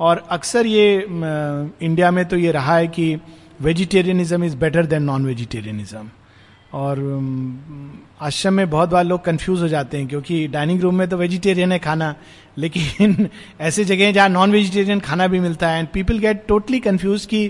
और 0.00 0.24
अक्सर 0.30 0.66
ये 0.66 1.06
इंडिया 1.82 2.10
में 2.10 2.24
तो 2.24 2.36
ये 2.36 2.50
रहा 2.50 2.76
है 2.76 2.86
कि 2.88 3.16
vegetarianism 3.62 4.44
is 4.44 4.56
better 4.56 4.86
than 4.86 5.02
non 5.02 5.26
vegetarianism. 5.26 6.08
और 6.72 6.98
आश्रम 8.20 8.54
में 8.54 8.70
बहुत 8.70 8.88
बार 8.88 9.04
लोग 9.04 9.24
कंफ्यूज 9.24 9.60
हो 9.62 9.68
जाते 9.68 9.98
हैं 9.98 10.06
क्योंकि 10.08 10.46
डाइनिंग 10.48 10.80
रूम 10.80 10.94
में 10.94 11.08
तो 11.08 11.16
वेजिटेरियन 11.16 11.72
है 11.72 11.78
खाना, 11.78 12.14
लेकिन 12.58 13.28
ऐसे 13.60 13.84
जगह 13.84 14.12
जहाँ 14.12 14.28
नॉन 14.28 14.52
वेजिटेरियन 14.52 15.00
खाना 15.00 15.26
भी 15.26 15.40
मिलता 15.40 15.68
है। 15.68 15.78
And 15.78 15.88
people 15.88 16.18
get 16.18 16.44
totally 16.48 16.80
confuse 16.80 17.26
कि 17.26 17.44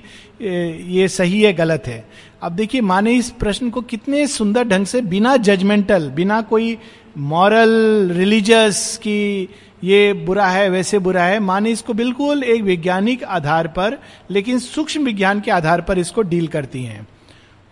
ये 0.93 1.09
सही 1.09 1.43
है, 1.43 1.53
गलत 1.53 1.83
है। 1.87 2.05
अब 2.43 2.53
देखिए, 2.53 2.81
माने 2.81 3.13
इस 3.15 3.31
प्रश्न 3.31 3.71
को 3.71 3.81
कितने 3.83 4.27
सुंदर 4.27 4.65
ढंग 4.65 4.87
से 4.87 5.01
बिना 5.03 5.37
जजमेंटल 5.39 6.09
बिना 6.11 6.41
कोई 6.43 6.77
मॉरल 7.19 8.11
रिलीजियस 8.13 8.97
की 8.97 9.49
ये 9.85 10.13
बुरा 10.13 10.47
है 10.47 10.69
वैसे 10.71 10.99
बुरा 10.99 11.23
है 11.25 11.39
माने 11.41 11.71
इसको 11.71 11.93
बिल्कुल 11.93 12.43
एक 12.45 12.63
वैज्ञानिक 12.63 13.25
आधार 13.25 13.69
पर 13.69 13.99
लेकिन 14.31 14.59
सूक्ष्म 14.59 15.05
विज्ञान 15.05 15.41
के 15.41 15.51
आधार 15.51 15.81
पर 15.81 15.99
इसको 15.99 16.23
डील 16.23 16.47
करती 16.49 16.83
हैं। 16.85 17.07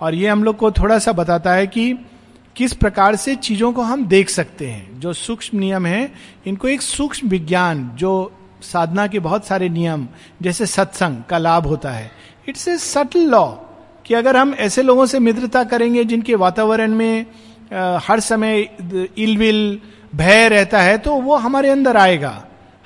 और 0.00 0.14
ये 0.14 0.28
हम 0.28 0.44
लोग 0.44 0.56
को 0.56 0.70
थोड़ा 0.70 0.98
सा 0.98 1.12
बताता 1.12 1.52
है 1.52 1.66
कि 1.66 1.92
किस 2.56 2.72
प्रकार 2.72 3.16
से 3.16 3.34
चीज़ों 3.36 3.72
को 3.72 3.82
हम 3.82 4.06
देख 4.06 4.28
सकते 4.28 4.66
हैं। 4.66 5.00
जो 5.00 5.12
सूक्ष्म 5.12 5.58
नियम 5.58 5.86
है 5.86 6.12
इनको 6.46 6.68
एक 6.68 6.82
सूक्ष्म 6.82 7.28
विज्ञान 7.28 7.90
जो 7.94 8.32
साधना 8.62 9.06
के 9.06 9.18
बहुत 9.18 9.46
सारे 9.46 9.68
नियम 9.68 10.08
जैसे 10.42 10.66
सत्संग 10.66 11.22
का 11.28 11.38
लाभ 11.38 11.66
होता 11.66 11.90
है। 11.90 12.10
इट्स 12.48 12.68
ए 12.68 12.76
सटल 12.78 13.20
लॉ 13.20 13.46
कि 14.06 14.14
अगर 14.14 14.36
हम 14.36 14.54
ऐसे 14.54 14.82
लोगों 14.82 15.06
से 15.06 15.18
मित्रता 15.18 15.64
करेंगे 15.64 16.04
जिनके 16.04 16.34
वातावरण 16.34 16.94
में 16.94 17.26
आ, 17.72 17.98
हर 18.02 18.20
समय 18.20 18.60
इलविल 19.18 19.80
भय 20.12 20.48
रहता 20.48 20.80
है 20.80 20.96
तो 20.98 21.14
वो 21.16 21.36
हमारे 21.36 21.70
अंदर 21.70 21.96
आएगा। 21.96 22.32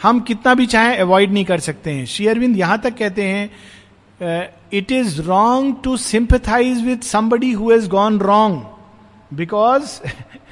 हम 0.02 0.20
कितना 0.20 0.54
भी 0.54 0.66
चाहें 0.66 0.98
अवॉइड 0.98 1.32
नहीं 1.32 1.44
कर 1.44 1.60
सकते 1.60 1.90
हैं। 1.90 2.04
श्री 2.06 2.26
अरविंद 2.26 2.56
यहाँ 2.56 2.78
तक 2.78 2.96
कहते 2.96 3.22
हैं 3.22 4.48
it 4.72 4.92
is 4.92 5.20
wrong 5.22 5.76
to 5.84 5.96
sympathize 5.96 6.84
with 6.84 7.04
somebody 7.04 7.52
who 7.52 7.70
has 7.72 7.88
gone 7.88 8.18
wrong 8.20 9.36
because 9.36 10.00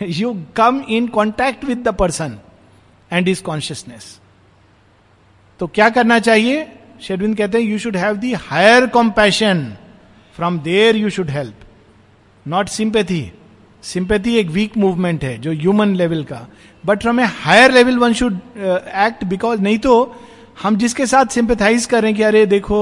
you 0.02 0.34
come 0.56 0.82
in 0.88 1.06
contact 1.08 1.64
with 1.64 1.78
the 1.78 1.94
person 1.94 2.38
and 3.10 3.28
is 3.28 3.42
consciousness 3.42 4.18
तो 5.60 5.66
क्या 5.66 5.88
करना 5.90 6.18
चाहिए? 6.18 6.66
शेरविंद 7.02 7.36
कहते 7.36 7.58
हैं 7.58 7.64
you 7.64 7.78
should 7.78 7.96
have 7.96 8.16
the 8.16 8.32
higher 8.40 8.86
compassion 8.86 9.64
from 10.36 10.58
there 10.60 10.96
you 10.96 11.10
should 11.10 11.30
help 11.30 11.64
not 12.46 12.68
sympathy 12.68 13.22
sympathy 13.82 14.34
एक 14.36 14.48
weak 14.48 14.76
movement 14.76 15.24
है, 15.24 15.36
जो 15.38 15.52
ह्यूमन 15.52 15.94
लेवल 15.96 16.22
का। 16.24 16.46
But 16.84 17.02
from 17.02 17.20
a 17.20 17.24
higher 17.24 17.72
level 17.72 17.98
one 17.98 18.12
should 18.12 18.38
act 18.56 19.24
because 19.24 19.60
नहीं 19.60 19.78
तो 19.78 20.14
हम 20.62 20.76
जिसके 20.76 21.06
साथ 21.06 21.26
सिंपथाइज 21.32 21.86
कर 21.86 22.12
कि 22.12 22.22
अरे 22.22 22.44
देखो 22.46 22.78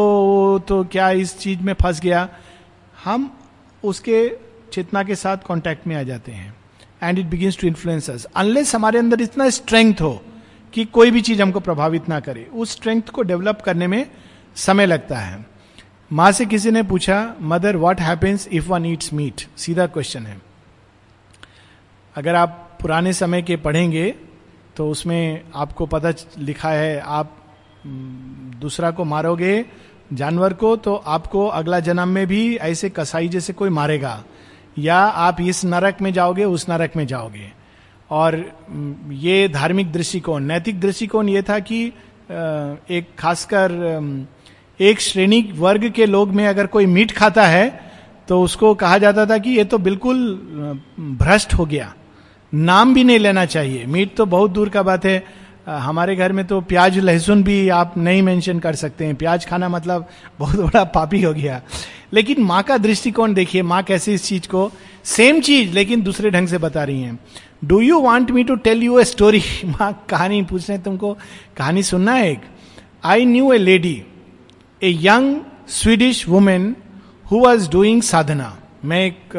तो 0.69 0.83
क्या 0.85 1.11
इस 1.11 1.39
चीज़ 1.39 1.61
में 1.61 1.73
फंस 1.75 2.01
गया, 2.01 2.29
हम 3.05 3.31
उसके 3.83 4.29
चेतना 4.73 5.03
के 5.03 5.15
साथ 5.15 5.37
कांटेक्ट 5.49 5.87
में 5.87 5.95
आ 5.97 6.03
जाते 6.03 6.33
हैं। 6.33 6.55
And 7.03 7.19
it 7.19 7.27
begins 7.27 7.59
to 7.61 7.67
influence 7.67 8.27
unless 8.27 8.75
हमारे 8.75 8.99
अंदर 8.99 9.21
इतना 9.21 9.49
स्ट्रेंथ 9.51 10.01
हो 10.01 10.21
कि 10.75 10.85
कोई 10.87 11.11
भी 11.11 11.21
चीज़ 11.21 11.43
हमको 11.43 11.61
प्रभावित 11.61 12.09
ना 12.09 12.21
करे, 12.21 12.47
उस 12.55 12.73
स्ट्रेंथ 12.73 13.09
को 13.15 13.23
डेवलप 13.23 13.63
करने 13.65 13.87
में 13.87 14.07
समय 14.57 14.87
लगता 14.87 15.19
है। 15.19 15.45
माँ 16.11 16.31
से 16.33 16.47
किसी 16.47 16.71
ने 16.71 16.83
पूछा 16.83 17.35
mother 17.43 17.77
what 17.77 18.01
happens 18.01 18.49
if 18.53 18.69
one 18.69 18.87
eats 18.87 19.13
meat 19.13 19.47
सीधा 19.57 19.87
क्वेश्चन 19.89 20.27
है। 20.27 20.41
अगर 22.15 22.35
आप 22.35 22.79
पुराने 22.81 23.13
समय 23.13 23.43
के 23.43 23.57
पढ़ेंगे 23.57 24.09
तो 24.77 24.89
उसमें 24.91 25.41
आपको 25.55 25.87
पता 25.87 26.13
लिखा 26.39 26.71
है, 26.71 27.01
आप 27.01 27.37
दूसरा 28.61 28.91
को 28.91 29.05
मारोगे 29.05 29.65
जानवर 30.13 30.53
को 30.53 30.75
तो 30.77 30.95
आपको 30.95 31.47
अगला 31.47 31.81
जन्म 31.81 32.09
में 32.09 32.27
भी 32.27 32.57
ऐसे 32.57 32.91
कसाई 32.91 33.29
जैसे 33.29 33.53
कोई 33.53 33.71
मारेगा। 33.71 34.23
या 34.79 34.97
आप 34.97 35.41
इस 35.41 35.65
नरक 35.65 36.01
में 36.03 36.13
जाओगे, 36.13 36.45
उस 36.45 36.69
नरक 36.69 36.97
में 36.97 37.07
जाओगे। 37.07 37.53
और 38.11 38.37
ये 39.11 39.49
धार्मिक 39.49 39.93
दृष्टिकोण, 39.93 40.45
नैतिक 40.45 40.81
दृष्टिकोण 40.81 41.29
ये 41.29 41.43
था 41.43 41.59
कि 41.59 41.85
एक 42.91 43.09
खासकर 43.19 44.27
एक 44.81 45.01
श्रेणी 45.01 45.43
वर्ग 45.55 45.89
के 45.91 46.07
लोग 46.07 46.31
में 46.31 46.47
अगर 46.47 46.67
कोई 46.67 46.87
मीट 46.87 47.13
खाता 47.13 47.47
है 47.47 47.69
तो 48.29 48.43
उसको 48.43 48.75
कहा 48.75 48.99
जाता 48.99 49.27
था 49.27 49.39
कि 49.39 49.51
ये 49.51 49.65
तो 49.65 49.79
बिल्कुल 49.79 50.19
भ्रष्ट 51.01 51.55
हो 51.55 51.65
गया। 51.67 51.95
नाम 52.55 52.95
भी 52.95 53.05
नहीं 53.05 53.19
लेना 53.19 53.45
चाहिए। 53.45 53.85
मीट 53.87 54.15
तो 54.17 54.27
बहुत 54.27 54.51
दूर 54.51 54.69
का 54.69 54.83
बात 54.83 55.05
है। 55.05 55.25
हमारे 55.69 56.17
घर 56.17 56.33
में 56.33 56.47
तो 56.47 56.61
प्याज 56.61 56.99
लहसुन 56.99 57.43
भी 57.43 57.69
आप 57.69 57.95
नहीं 57.97 58.23
मेंशन 58.23 58.59
कर 58.59 58.75
सकते 58.75 59.07
हैं। 59.07 59.15
प्याज 59.15 59.47
खाना 59.47 59.69
मतलब 59.69 60.09
बहुत 60.39 60.57
बड़ा 60.67 60.85
पापी 60.85 61.23
हो 61.23 61.33
गया। 61.33 61.63
लेकिन 62.13 62.43
माँ 62.43 62.63
का 62.63 62.77
दृष्टिकोण 62.79 63.35
देखिए, 63.35 63.63
माँ 63.63 63.83
कैसे 63.83 64.15
इस 64.15 64.25
चीज़ 64.25 64.49
को 64.49 64.71
सेम 65.05 65.41
चीज़ 65.41 65.73
लेकिन 65.73 66.03
दूसरे 66.03 66.31
ढंग 66.31 66.49
से 66.49 66.59
बता 66.59 66.85
रही 66.85 67.03
हैं। 67.03 67.19
Do 67.65 67.81
you 67.81 67.99
want 68.01 68.31
me 68.31 68.45
to 68.45 68.55
tell 68.55 68.83
you 68.83 68.99
a 68.99 69.05
story 69.05 69.43
माँ 69.65 70.07
कहानी 70.09 70.43
पूछ 70.43 70.69
रहे 70.71 70.79
तुमको। 70.79 71.19
कहानी 71.57 71.83
सुनना 71.83 72.13
है 72.13 72.31
एक। 72.33 72.41
I 73.05 73.25
knew 73.25 73.53
a 73.53 73.59
lady 73.59 74.03
a 74.83 74.99
young 75.01 75.41
Swedish 75.69 76.29
women 76.29 76.77
who 77.31 77.39
was 77.39 77.71
doing 77.71 78.03
sadhana 78.03 78.57
मैं 78.85 79.07
एक 79.07 79.37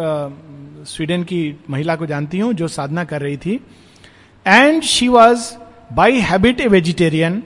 स्वीडन 0.85 1.23
की 1.23 1.59
महिला 1.69 1.95
को 1.95 2.05
जानती 2.05 2.39
हूँ, 2.39 2.53
जो 2.53 2.67
साधना 2.67 3.03
कर 3.03 3.21
रही 3.21 3.37
थी। 3.37 3.59
And 4.47 4.83
she 4.83 5.07
was 5.07 5.53
by 5.93 6.19
habit 6.19 6.61
a 6.61 6.67
vegetarian 6.67 7.43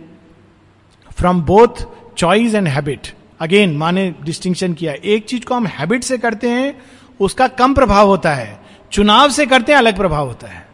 from 1.13 1.41
both 1.41 1.87
choice 2.17 2.55
and 2.55 2.67
habit 2.67 3.07
again 3.39 3.77
माने 3.77 4.15
डिस्टिंक्शन 4.23 4.73
किया। 4.73 4.93
एक 4.93 5.25
चीज़ 5.25 5.45
को 5.45 5.55
हम 5.55 5.67
हैबिट 5.67 6.03
से 6.03 6.17
करते 6.17 6.49
हैं, 6.49 6.81
उसका 7.19 7.47
कम 7.47 7.73
प्रभाव 7.73 8.07
होता 8.07 8.33
है। 8.33 8.59
चुनाव 8.91 9.29
से 9.29 9.45
करते 9.45 9.71
हैं, 9.71 9.79
अलग 9.79 9.97
प्रभाव 9.97 10.27
होता 10.27 10.47
है। 10.47 10.67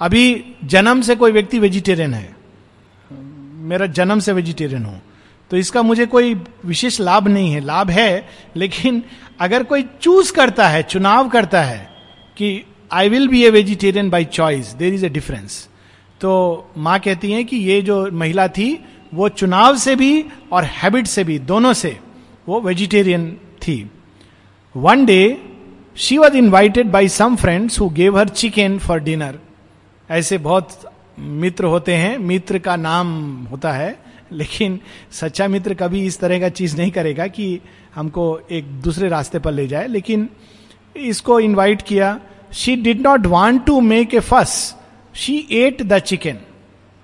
अभी 0.00 0.44
जन्म 0.64 1.00
से 1.00 1.16
कोई 1.16 1.32
व्यक्ति 1.32 1.58
वेजिटेरियन 1.58 2.14
है। 2.14 2.36
मेरा 3.54 3.86
जन्म 3.86 4.20
से 4.20 4.32
वेजिटेरियन 4.32 4.84
हूँ। 4.84 5.02
तो 5.50 5.56
इसका 5.56 5.82
मुझे 5.82 6.06
कोई 6.06 6.34
विशेष 6.64 7.00
लाभ 7.00 7.28
नहीं 7.28 7.52
है। 7.52 7.60
लाभ 7.60 7.90
है, 7.90 8.28
लेकिन 8.56 9.02
अगर 9.40 9.62
कोई 9.62 9.82
चूज़ 10.00 10.32
करता 10.32 10.68
है, 10.68 10.82
चुनाव 10.82 11.28
करता 11.28 11.62
है 11.62 11.78
कि 12.36 12.64
I 12.92 13.08
will 13.08 13.28
be 13.28 13.42
a 13.44 13.50
vegetarian 13.50 14.10
by 14.10 14.24
choice 14.24 14.72
there 14.74 14.94
is 14.94 15.06
a 15.06 15.08
difference 15.08 15.68
तो 16.20 16.30
माँ 16.76 16.98
कहती 17.00 17.32
हैं 17.32 17.44
कि 17.44 17.56
ये 17.56 17.80
जो 17.82 18.10
महिला 18.12 18.46
थी, 18.48 18.78
वो 19.14 19.28
चुनाव 19.28 19.76
से 19.76 19.94
भी 19.96 20.24
और 20.52 20.64
हैबिट 20.64 21.06
से 21.06 21.24
भी, 21.24 21.38
दोनों 21.38 21.72
से, 21.72 21.98
वो 22.48 22.60
वेजिटेरियन 22.60 23.30
थी। 23.62 23.90
One 24.74 25.04
day 25.04 25.20
she 25.96 26.18
was 26.18 26.36
invited 26.36 26.90
by 26.90 27.08
some 27.08 27.36
friends 27.36 27.78
who 27.80 27.88
gave 27.90 28.18
her 28.18 28.28
chicken 28.30 28.78
for 28.78 29.00
dinner 29.00 29.38
ऐसे 30.08 30.38
बहुत 30.38 30.92
मित्र 31.18 31.64
होते 31.64 31.94
हैं, 31.94 32.18
मित्र 32.18 32.58
का 32.58 32.76
नाम 32.76 33.08
होता 33.44 33.72
है 33.72 33.90
लेकिन 34.32 34.78
सच्चा 35.12 35.48
मित्र 35.48 35.74
कभी 35.74 36.04
इस 36.06 36.18
तरह 36.20 36.40
का 36.40 36.48
चीज़ 36.48 36.76
नहीं 36.76 36.90
करेगा 36.90 37.26
कि 37.26 37.60
हमको 37.94 38.40
एक 38.50 38.64
दूसरे 38.80 39.08
रास्ते 39.08 39.38
पर 39.38 39.52
ले 39.52 39.66
जाए। 39.66 39.86
लेकिन 39.86 40.28
इसको 40.96 41.40
इनवाइट 41.40 41.82
किया। 41.82 42.18
She 42.52 42.76
did 42.76 43.00
not 43.00 43.26
want 43.26 43.64
to 43.64 43.80
make 43.80 44.14
a 44.14 44.20
fuss 44.20 44.74
she 45.14 45.36
ate 45.52 45.82
the 45.82 45.98
chicken 45.98 46.38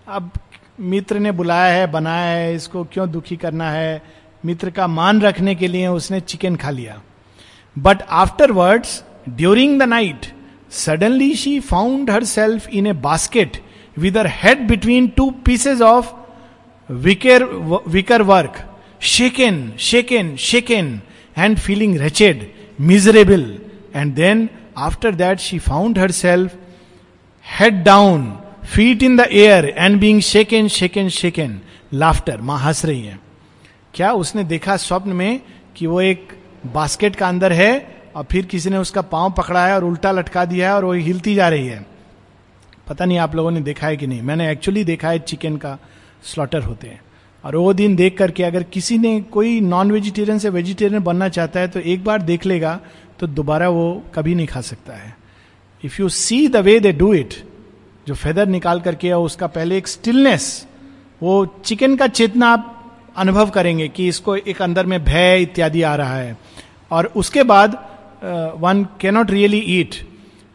अब 0.09 0.31
मित्र 0.81 1.19
ने 1.19 1.33
बुलाया 1.33 1.75
है, 1.75 1.87
बनाया 1.87 2.37
है, 2.37 2.54
इसको 2.54 2.85
क्यों 2.85 3.11
दुखी 3.11 3.37
करना 3.37 3.71
है? 3.71 4.02
मित्र 4.45 4.71
का 4.71 4.87
मान 4.87 5.21
रखने 5.21 5.54
के 5.54 5.69
लिए 5.69 5.87
उसने 5.88 6.21
चिकन 6.21 6.57
खा 6.57 6.71
लिया। 6.71 7.00
But 7.78 8.02
afterwards 8.52 9.02
during 9.28 9.78
the 9.81 9.83
night 9.83 10.26
suddenly 10.71 11.35
she 11.35 11.61
found 11.61 12.11
herself 12.25 12.69
in 12.69 12.87
a 12.87 12.93
basket 12.93 13.57
with 13.99 14.19
her 14.19 14.26
head 14.26 14.66
between 14.69 15.09
two 15.09 15.31
pieces 15.45 15.83
of 15.83 16.12
wicker 16.88 17.45
wicker 17.88 18.23
work 18.23 18.59
shaken 19.00 19.73
shaken 19.79 20.37
shaken 20.37 21.00
and 21.38 21.59
feeling 21.59 21.97
wretched 21.99 22.47
miserable 22.81 23.59
and 23.95 24.14
then 24.14 24.49
after 24.79 25.14
that 25.14 25.38
she 25.38 25.59
found 25.59 25.99
herself 26.11 26.55
head 27.47 27.83
down 27.85 28.38
feet 28.64 29.03
in 29.03 29.17
the 29.17 29.29
air 29.33 29.75
and 29.79 30.00
being 30.00 30.21
shaken 30.21 30.69
shaken 30.69 31.09
shaken 31.09 31.61
laughter 31.93 32.41
माँ 32.41 32.59
हंस 32.59 32.85
रही 32.85 33.03
है। 33.03 33.19
क्या 33.95 34.12
उसने 34.12 34.45
देखा 34.45 34.76
स्वप्न 34.76 35.11
में 35.11 35.41
कि 35.76 35.87
वो 35.87 36.00
एक 36.00 36.33
बास्केट 36.67 37.17
का 37.17 37.29
अंदर 37.29 37.53
है, 37.53 37.95
और 38.17 38.26
फिर 38.31 38.47
किसी 38.47 38.71
ने 38.71 38.76
उसका 38.76 39.03
पाँव 39.03 39.33
पकड़ा 39.33 39.67
है 39.67 39.75
और 39.75 39.85
उल्टा 39.85 40.12
लटका 40.12 40.45
दिया 40.45 40.69
है, 40.69 40.75
और 40.75 40.85
वो 40.85 40.93
हिलती 40.93 41.35
जा 41.35 41.49
रही 41.49 41.67
है? 41.67 41.87
पता 42.88 43.05
नहीं 43.05 43.19
आप 43.19 43.35
लोगों 43.35 43.50
ने 43.50 43.61
देखा 43.61 43.87
है 43.87 43.97
कि 43.97 44.07
नहीं। 44.07 44.23
मैंने 44.23 44.50
एक्चुअली 44.53 44.85
देखा 44.85 45.09
है 45.09 45.19
चिकन 45.19 45.57
का। 45.57 45.79
स्लॉटर 46.25 46.62
होते 46.62 46.88
हैं। 46.88 47.00
और 47.45 47.57
वो 47.57 47.73
दिन 47.73 47.97
देख 47.97 48.16
करके 48.19 48.43
अगर 48.43 48.62
किसी 48.62 48.99
ने 48.99 49.21
कोई 49.23 49.61
नॉन 49.61 49.90
वेजिटेरियन 49.93 50.38
से 50.38 50.49
वेजिटेरियन 50.49 51.02
बनना 51.02 51.28
चाहता 51.28 51.61
है 51.61 51.69
तो 51.69 51.81
एक 51.81 52.04
बार 52.04 52.23
देख 52.23 52.47
लेगा 52.47 52.78
तो 53.21 53.26
दोबारा 53.26 53.69
वो 53.69 54.02
कभी 54.14 54.35
नहीं 54.35 54.47
खा 54.47 54.61
सकता 54.61 54.93
है। 54.93 55.16
If 55.85 56.00
you 56.02 56.09
see 56.09 56.47
the 56.49 56.57
way 56.57 56.78
they 56.81 56.93
do 56.93 57.12
it 57.14 57.35
जो 58.07 58.14
फेदर 58.14 58.47
निकाल 58.49 58.81
करके 58.81 59.11
और 59.12 59.25
उसका 59.25 59.47
पहले 59.47 59.76
एक 59.78 59.88
स्टिलनेस 59.88 60.66
वो 61.23 61.45
चिकन 61.64 61.97
का 61.97 62.07
चेतना 62.09 62.49
आप 62.49 62.71
अनुभव 63.16 63.50
करेंगे 63.50 63.88
कि 63.88 64.09
इसको 64.09 64.37
एक 64.37 64.62
अंदर 64.62 64.87
में 64.87 65.02
भय 65.04 65.43
इत्यादि 65.43 65.83
आ 65.83 65.95
रहा 65.97 66.16
है। 66.16 66.37
और 66.90 67.07
उसके 67.16 67.43
बाद 67.43 67.73
वन 68.59 68.87
कैनॉट 69.00 69.31
रियली 69.31 69.59
ईट 69.78 69.95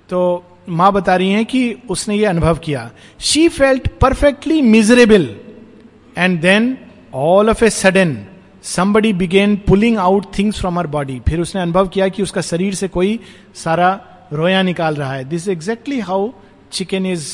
तो 0.10 0.44
माँ 0.70 0.92
बता 0.94 1.16
रही 1.16 1.32
हैं 1.32 1.46
कि 1.46 1.62
उसने 1.90 2.16
ये 2.16 2.26
अनुभव 2.26 2.58
किया। 2.58 2.90
She 3.20 3.48
felt 3.50 3.88
perfectly 4.02 4.62
miserable 4.62 5.26
and 6.20 6.40
then 6.42 6.78
all 7.14 7.50
of 7.50 7.64
a 7.66 7.70
sudden 7.70 8.18
somebody 8.64 9.14
began 9.14 9.56
pulling 9.68 9.98
out 9.98 10.26
things 10.38 10.60
from 10.60 10.80
her 10.80 10.88
body 10.88 11.20
फिर 11.28 11.40
उसने 11.42 11.62
अनुभव 11.62 11.88
किया 11.88 12.08
कि 12.08 12.24
उसका 12.24 12.42
शरीर 12.42 12.74
से 12.76 12.88
कोई 12.88 13.20
सारा 13.56 13.90
रोया 14.34 14.62
निकाल 14.62 14.96
रहा 14.96 15.14
है। 15.14 15.24
This 15.26 15.48
exactly 15.48 16.00
how 16.00 16.30
chicken 16.72 17.06
is 17.06 17.32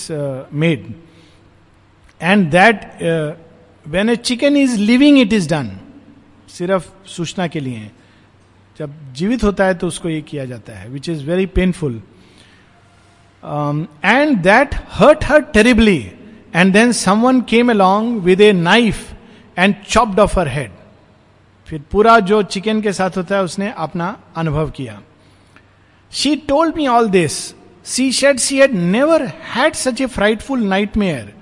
made 0.54 0.94
and 2.22 2.50
that 2.52 2.92
when 3.86 4.10
a 4.10 4.16
chicken 4.16 4.58
is 4.58 4.78
living 4.80 5.20
it 5.20 5.34
is 5.34 5.50
done 5.50 5.72
सिर्फ़ 6.50 6.90
सूचना 7.08 7.48
के 7.48 7.60
लिए। 7.60 7.90
जब 8.80 8.94
जीवित 9.14 9.44
होता 9.44 9.66
है 9.66 9.74
तो 9.74 9.88
उसको 9.88 10.10
ये 10.10 10.22
किया 10.22 10.46
जाता 10.46 10.74
है 10.74 10.90
which 10.90 11.10
is 11.10 11.24
very 11.26 11.46
painful 11.46 12.02
and 14.06 14.38
that 14.38 14.76
hurt 14.92 15.24
her 15.24 15.42
terribly 15.54 16.00
and 16.56 16.74
then 16.74 16.92
someone 16.92 17.42
came 17.42 17.70
along 17.70 18.22
with 18.24 18.42
a 18.42 18.52
knife 18.54 19.12
and 19.58 19.76
chopped 19.90 20.20
off 20.20 20.40
her 20.40 20.48
head 20.48 20.72
फिर 21.68 21.82
पूरा 21.92 22.20
जो 22.20 22.42
चिकन 22.44 22.82
के 22.82 22.94
साथ 22.94 23.18
होता 23.18 23.36
है, 23.36 23.44
उसने 23.44 23.74
अपना 23.78 24.16
अनुभव 24.38 24.70
किया। 24.70 25.02
She 26.12 26.36
told 26.48 26.76
me 26.76 26.88
all 26.88 27.10
this 27.10 27.34
she 27.86 28.12
said 28.12 28.38
she 28.38 28.58
had 28.58 28.74
never 28.74 29.26
had 29.54 29.74
such 29.74 30.02
a 30.02 30.06
frightful 30.06 30.64
nightmare 30.98 31.34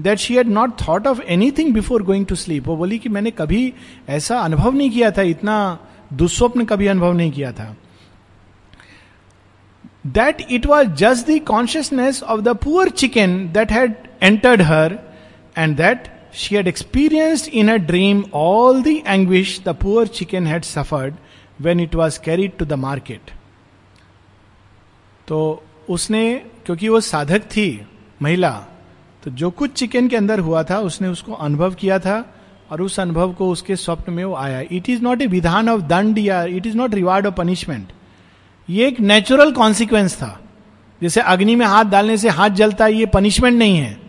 that 0.00 0.18
she 0.18 0.36
had 0.36 0.48
not 0.48 0.80
thought 0.80 1.06
of 1.06 1.20
anything 1.22 1.72
before 1.74 2.02
going 2.02 2.26
to 2.26 2.34
sleep 2.34 2.68
वो 2.68 2.76
बोली 2.76 2.98
कि 2.98 3.08
मैंने 3.08 3.30
कभी 3.30 3.72
ऐसा 4.08 4.38
अनुभव 4.38 4.74
नहीं 4.74 4.90
किया 4.90 5.10
था, 5.10 5.22
इतना 5.22 5.78
दुस्वप्न 6.12 6.64
कभी 6.64 6.86
अनुभव 6.86 7.12
नहीं 7.12 7.32
किया 7.32 7.52
था। 7.52 7.74
That 10.12 10.40
it 10.50 10.66
was 10.66 10.88
just 10.98 11.30
the 11.30 11.38
consciousness 11.46 12.22
of 12.22 12.40
the 12.40 12.56
poor 12.64 12.88
chicken 13.02 13.38
that 13.52 13.72
had 13.72 13.94
entered 14.22 14.62
her 14.62 14.98
and 15.58 15.76
that 15.76 16.08
she 16.34 16.56
had 16.56 16.68
experienced 16.68 17.48
in 17.50 17.68
a 17.68 17.78
dream 17.78 18.18
all 18.32 18.82
the 18.82 19.02
anguish 19.06 19.58
the 19.60 19.74
poor 19.74 20.06
chicken 20.06 20.46
had 20.46 20.64
suffered 20.64 21.14
when 21.58 21.80
it 21.80 21.94
was 21.94 22.18
carried 22.18 22.58
to 22.58 22.64
the 22.64 22.76
market. 22.76 23.30
तो 25.28 25.38
उसने, 25.88 26.22
क्योंकि 26.66 26.88
वो 26.88 27.00
साधक 27.00 27.44
थी, 27.50 27.86
महिला 28.22 28.50
तो 29.22 29.30
जो 29.30 29.50
कुछ 29.50 29.72
चिकन 29.72 30.08
के 30.08 30.16
अंदर 30.16 30.38
हुआ 30.40 30.62
था, 30.62 30.78
उसने 30.80 31.08
उसको 31.08 31.32
अनुभव 31.32 31.74
किया 31.74 31.98
था 31.98 32.24
और 32.70 32.82
उस 32.82 32.98
अनुभव 33.00 33.32
को 33.32 33.48
उसके 33.50 33.76
स्वप्न 33.76 34.12
में 34.12 34.24
वो 34.24 34.34
आया 34.36 34.60
इट 34.72 34.88
इज़ 34.90 35.02
नॉट 35.02 35.22
ए 35.22 35.26
विधान 35.26 35.68
ऑफ़ 35.68 35.82
दंड 35.88 36.18
या 36.18 36.42
it 36.56 36.66
is 36.66 36.76
not 36.76 36.94
reward 36.94 37.26
of 37.26 37.34
punishment 37.34 37.92
ये 38.70 38.88
एक 38.88 39.00
नेचुरल 39.00 39.52
कॉन्सिक्वेंस 39.52 40.16
था। 40.16 40.40
जैसे 41.02 41.20
अग्नि 41.20 41.56
में 41.56 41.66
हाथ 41.66 41.84
डालने 41.84 42.16
से 42.16 42.28
हाथ 42.28 42.50
जलता 42.50 42.84
है, 42.84 42.94
ये 42.94 43.06
पनिशमेंट 43.06 43.58
नहीं 43.58 43.78
है। 43.78 44.00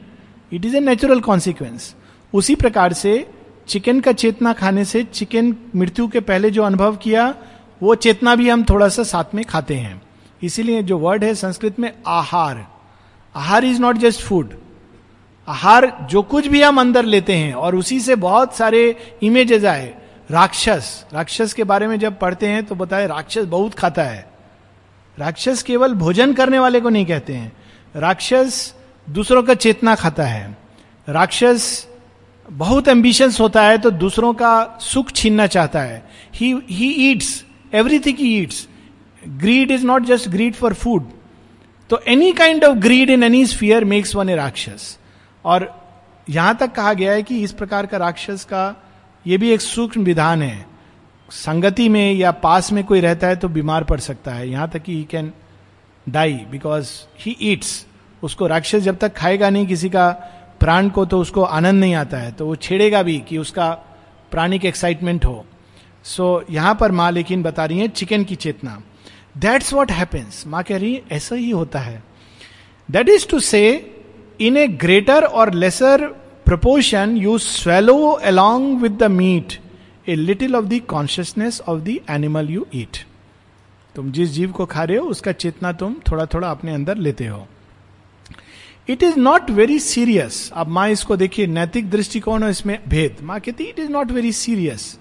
It 0.54 0.66
is 0.66 0.78
a 0.78 0.80
natural 0.80 1.20
consequence 1.20 1.96
उसी 2.34 2.56
प्रकार 2.56 2.94
से 2.94 3.30
चिकन 3.68 4.00
का 4.00 4.12
चेतना 4.12 4.54
खाने 4.54 4.86
से 4.86 5.04
चिकन 5.04 5.56
मृत्यु 5.76 6.08
के 6.08 6.20
पहले 6.20 6.52
जो 6.52 6.64
अनुभव 6.64 6.96
किया, 6.96 7.36
वो 7.84 7.96
चेतना 7.96 8.36
भी 8.36 8.50
हम 8.50 8.64
थोड़ा 8.64 8.90
सा 8.90 9.04
साथ 9.04 9.36
में 9.36 9.46
खाते 9.46 9.76
हैं। 9.76 10.02
इसीलिए 10.44 10.84
जो 10.84 10.98
वर्ड 10.98 11.24
है 11.24 11.36
संस्कृत 11.36 11.80
में 11.80 11.94
आहार। 12.08 12.68
आहार 13.36 13.66
इज़ 13.66 13.82
नॉट 13.82 13.98
जस्ट 13.98 14.22
फ़ूड 14.22 14.54
आहार 15.48 16.08
जो 16.12 16.22
कुछ 16.22 16.48
भी 16.48 16.62
हम 16.62 16.80
अंदर 16.80 17.06
लेते 17.06 17.36
हैं 17.36 17.54
और 17.54 17.76
उसी 17.76 18.00
से 18.00 18.16
बहुत 18.16 18.56
सारे 18.56 18.96
इमेजेस 19.24 19.66
आए। 19.66 19.96
राक्षस। 20.32 21.06
राक्षस 21.14 21.54
के 21.54 21.64
बारे 21.64 21.88
में 21.88 22.00
जब 22.00 22.20
पढ़ते 22.20 22.48
हैं 22.48 22.64
तो 22.64 22.76
बताए, 22.76 23.08
राक्षस 23.08 23.46
बहुत 23.46 23.74
खाता 23.74 24.04
है। 24.04 24.29
राक्षस 25.18 25.64
केवल 25.64 25.94
भोजन 25.94 26.34
करने 26.34 26.60
वाले 26.60 26.80
को 26.82 26.90
नहीं 26.90 27.06
कहते 27.06 27.34
हैं। 27.34 27.52
राक्षस 27.96 28.74
दूसरों 29.08 29.44
का 29.44 29.54
चेतना 29.54 29.96
खाता 29.96 30.24
है। 30.24 30.58
राक्षस 31.08 31.88
बहुत 32.48 32.88
एम्बिशंस 32.88 33.40
होता 33.40 33.64
है 33.64 33.78
तो 33.78 33.92
दूसरों 33.92 34.34
का 34.34 34.78
सुख 34.82 35.12
छीनना 35.12 35.48
चाहता 35.48 35.82
है। 35.82 36.04
He 36.36 36.54
he 36.70 36.90
eats 37.12 37.44
everything 37.74 38.18
he 38.18 38.36
eats 38.38 38.68
greed 39.24 39.72
is 39.72 39.86
not 39.86 40.06
just 40.06 40.30
greed 40.30 40.54
for 40.54 40.74
food 40.74 41.10
तो 41.90 42.00
any 42.08 42.32
kind 42.32 42.64
of 42.64 42.78
greed 42.78 43.10
in 43.10 43.24
any 43.24 43.46
sphere 43.46 43.86
makes 43.86 44.16
one 44.16 44.30
a 44.30 44.36
rakshasa. 44.36 44.98
और 45.46 45.74
यहाँ 46.30 46.56
तक 46.56 46.72
कहा 46.72 46.94
गया 46.94 47.12
है 47.12 47.24
कि 47.24 47.42
इस 47.44 47.52
प्रकार 47.52 47.86
का 47.86 47.98
राक्षस 47.98 48.44
का 48.44 48.76
यह 49.26 49.38
भी 49.38 49.52
एक 49.52 49.62
सूक्ष्म 49.62 50.04
विधान 50.04 50.42
है। 50.42 50.69
संगति 51.32 51.88
में 51.90 52.14
या 52.14 52.32
पास 52.32 52.72
में 52.72 52.84
कोई 52.84 53.02
रहता 53.02 53.28
है 53.28 53.36
तो 53.36 53.48
बीमार 53.50 53.84
पड़ 53.84 54.00
सकता 54.00 54.32
है। 54.32 54.50
यहाँ 54.50 54.70
तक 54.70 54.84
कि 54.84 54.96
he 54.96 55.04
can 55.04 55.32
die 56.08 56.34
because 56.52 56.92
he 57.20 57.36
eats 57.42 57.86
उसको 58.24 58.48
राक्षस 58.48 58.80
जब 58.80 58.98
तक 58.98 59.14
खाएगा 59.14 59.50
नहीं 59.50 59.68
किसी 59.68 59.90
का 59.90 60.10
प्राण 60.60 60.90
को 60.90 61.06
तो 61.06 61.20
उसको 61.20 61.44
आनंद 61.44 61.80
नहीं 61.80 61.94
आता 61.96 62.18
है। 62.18 62.32
तो 62.32 62.46
वो 62.46 62.56
छेड़ेगा 62.56 63.04
भी 63.04 63.18
कि 63.20 63.38
उसका 63.38 63.70
प्राणिक 64.32 64.66
एक्साइटमेंट 64.66 65.26
हो। 65.26 65.46
सो 66.04 66.40
so, 66.40 66.54
यहाँ 66.54 66.76
पर 66.76 66.92
माँ 66.92 67.12
लेकिन 67.12 67.44
बता 67.44 67.66
रही 67.66 67.80
है 67.80 67.88
चिकन 67.88 68.24
की 68.24 68.36
चेतना। 68.36 68.82
दैट्स 69.38 69.74
वॉट 69.74 69.92
हैपन्स 69.92 70.46
माँ 70.48 70.64
कह 70.64 70.78
रही 70.78 70.94
है 70.94 71.02
ऐसा 71.12 71.36
ही 71.36 71.50
होता 71.50 71.80
है। 71.80 72.04
That 72.90 73.10
is 73.10 73.28
to 73.28 73.40
say 73.40 73.62
in 74.42 74.58
a 74.58 74.68
greater 74.68 75.24
और 75.24 75.54
lesser 75.54 76.06
proportion 76.46 77.18
you 77.18 77.38
swallow 77.38 78.10
along 78.12 78.82
with 78.82 78.92
the 78.92 79.12
meat 79.12 79.60
a 80.10 80.16
little 80.16 80.56
of 80.56 80.66
the 80.66 80.80
consciousness 80.88 81.62
of 81.62 81.80
the 81.80 81.98
animal 82.10 82.50
you 82.50 82.66
eat 82.76 82.98
तुम 83.96 84.12
जिस 84.12 84.30
जीव 84.32 84.52
को 84.52 84.66
खा 84.66 84.84
रहे 84.84 84.98
हो, 84.98 85.06
उसका 85.06 85.32
चेतना 85.34 85.72
तुम 85.74 85.96
थोड़ा 86.12 86.26
थोड़ा 86.26 86.50
अपने 86.50 86.74
अंदर 86.74 86.98
लेते 86.98 87.26
हो। 87.26 87.48
It 88.90 89.04
is 89.04 89.18
not 89.20 89.50
very 89.52 89.80
serious 89.80 90.52
अब 90.54 90.68
माँ 90.68 90.88
इसको 90.90 91.16
देखिए, 91.18 91.48
नैतिक 91.48 91.90
दृष्टिकोण 91.90 92.44
है 92.44 92.50
इसमें? 92.50 92.80
भेद। 92.90 93.18
माँ 93.24 93.40
कहती 93.40 93.64
it 93.64 93.80
is 93.80 93.90
not 93.92 94.12
very 94.12 94.32
serious 94.34 94.98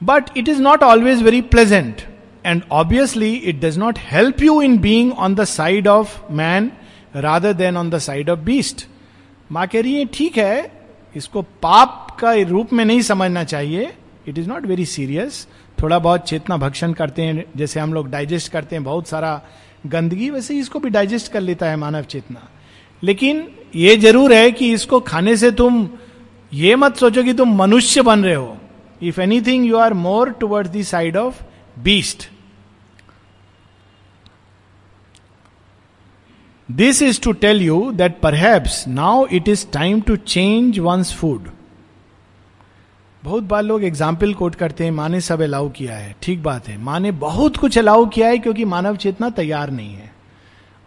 but 0.00 0.36
it 0.36 0.48
is 0.48 0.62
not 0.62 0.82
always 0.82 1.22
very 1.22 1.40
pleasant 1.42 2.02
and 2.46 2.62
obviously 2.72 3.32
it 3.34 3.60
does 3.60 3.78
not 3.78 3.98
help 4.10 4.42
you 4.42 4.60
in 4.62 4.78
being 4.78 5.12
on 5.12 5.34
the 5.34 5.44
side 5.46 5.88
of 5.88 6.18
man 6.32 6.70
rather 7.16 7.52
than 7.52 7.76
on 7.76 7.90
the 7.90 7.98
side 8.00 8.30
of 8.30 8.40
beast 8.40 8.86
माँ 9.50 9.66
कह 9.66 9.80
रही 9.80 9.94
है, 9.94 10.04
ठीक 10.04 10.38
है 10.38 10.77
इसको 11.18 11.42
पाप 11.62 12.16
का 12.20 12.32
रूप 12.32 12.72
में 12.72 12.84
नहीं 12.84 13.00
समझना 13.02 13.44
चाहिए। 13.44 13.92
It 14.28 14.38
is 14.38 14.48
not 14.48 14.66
very 14.66 14.84
serious 14.86 15.46
थोड़ा 15.82 15.98
बहुत 15.98 16.28
चेतना 16.28 16.56
भक्षण 16.56 16.92
करते 16.92 17.22
हैं, 17.22 17.44
जैसे 17.56 17.80
हम 17.80 17.92
लोग 17.94 18.10
डाइजेस्ट 18.10 18.52
करते 18.52 18.76
हैं, 18.76 18.84
बहुत 18.84 19.08
सारा 19.08 19.40
गंदगी, 19.86 20.30
वैसे 20.30 20.58
इसको 20.58 20.78
भी 20.78 20.90
डाइजेस्ट 20.90 21.32
कर 21.32 21.40
लेता 21.40 21.70
है 21.70 21.76
मानव 21.76 22.02
चेतना। 22.04 22.48
लेकिन 23.02 23.46
ये 23.76 23.96
ज़रूर 23.96 24.32
है 24.32 24.50
कि 24.50 24.72
इसको 24.72 25.00
खाने 25.00 25.36
से 25.36 25.50
तुम 25.50 25.88
ये 26.52 26.76
मत 26.76 26.96
सोचो 26.96 27.22
कि 27.22 27.32
तुम 27.34 27.54
मनुष्य 27.56 28.02
बन 28.02 28.24
रहे 28.24 28.34
हो। 28.34 28.56
If 29.02 29.20
anything 29.20 29.66
you 29.66 29.76
are 29.76 29.94
more 29.94 30.30
towards 30.30 30.70
the 30.70 30.82
side 30.82 31.16
of 31.16 31.42
beast 31.82 32.28
this 36.68 37.00
is 37.02 37.20
to 37.20 37.32
tell 37.32 37.62
you 37.62 37.90
that 37.92 38.18
perhaps 38.20 38.86
now 38.88 39.26
it 39.26 39.48
is 39.48 39.66
time 39.72 40.00
to 40.00 40.16
change 40.16 40.78
one's 40.78 41.12
food 41.14 41.48
बहुत 43.22 43.42
बार 43.42 43.62
लोग 43.62 43.84
एग्ज़ाम्पल 43.84 44.34
कोट 44.34 44.54
करते 44.54 44.84
हैं, 44.84 44.90
माँ 44.90 45.08
ने 45.08 45.20
सब 45.20 45.42
अलाउ 45.42 45.68
किया 45.68 45.96
है। 45.96 46.14
ठीक 46.22 46.42
बात 46.42 46.68
है। 46.68 46.76
माँ 46.78 46.98
ने 47.00 47.10
बहुत 47.12 47.56
कुछ 47.56 47.78
अलाउ 47.78 48.06
किया 48.06 48.28
है 48.28 48.38
क्योंकि 48.38 48.64
मानव 48.64 48.96
चेतना 48.96 49.30
तैयार 49.30 49.70
नहीं 49.70 49.94
है। 49.94 50.10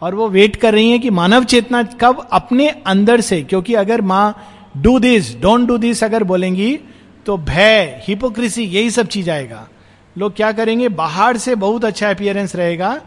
और 0.02 0.14
वो 0.14 0.28
वेट 0.28 0.56
कर 0.56 0.72
रही 0.74 0.90
है 0.90 0.98
कि 0.98 1.10
मानव 1.10 1.44
चेतना 1.44 1.82
कब 2.00 2.26
अपने 2.32 2.68
अंदर 2.68 3.20
से, 3.20 3.42
क्योंकि 3.42 3.74
अगर 3.74 4.00
माँ 4.02 4.34
do 4.76 4.98
this 4.98 5.36
don't 5.40 5.66
do 5.68 5.78
this 5.78 6.04
अगर 6.04 6.24
बोलेंगी 6.24 6.78
तो 7.26 7.36
भय 7.38 8.02
हिपोक्रेसी 8.08 8.64
यही 8.64 8.90
सब 8.90 9.06
चीज़ 9.06 9.30
आएगा। 9.30 9.68
लोग 10.16 10.36
क्या 10.36 10.52
करेंगे? 10.52 10.88
बाहर 10.88 11.36
से 11.36 11.54
बहुत 11.56 11.84
अच्छा 11.84 12.10
अपियरेंस 12.10 12.56
रहेगा। 12.56 13.00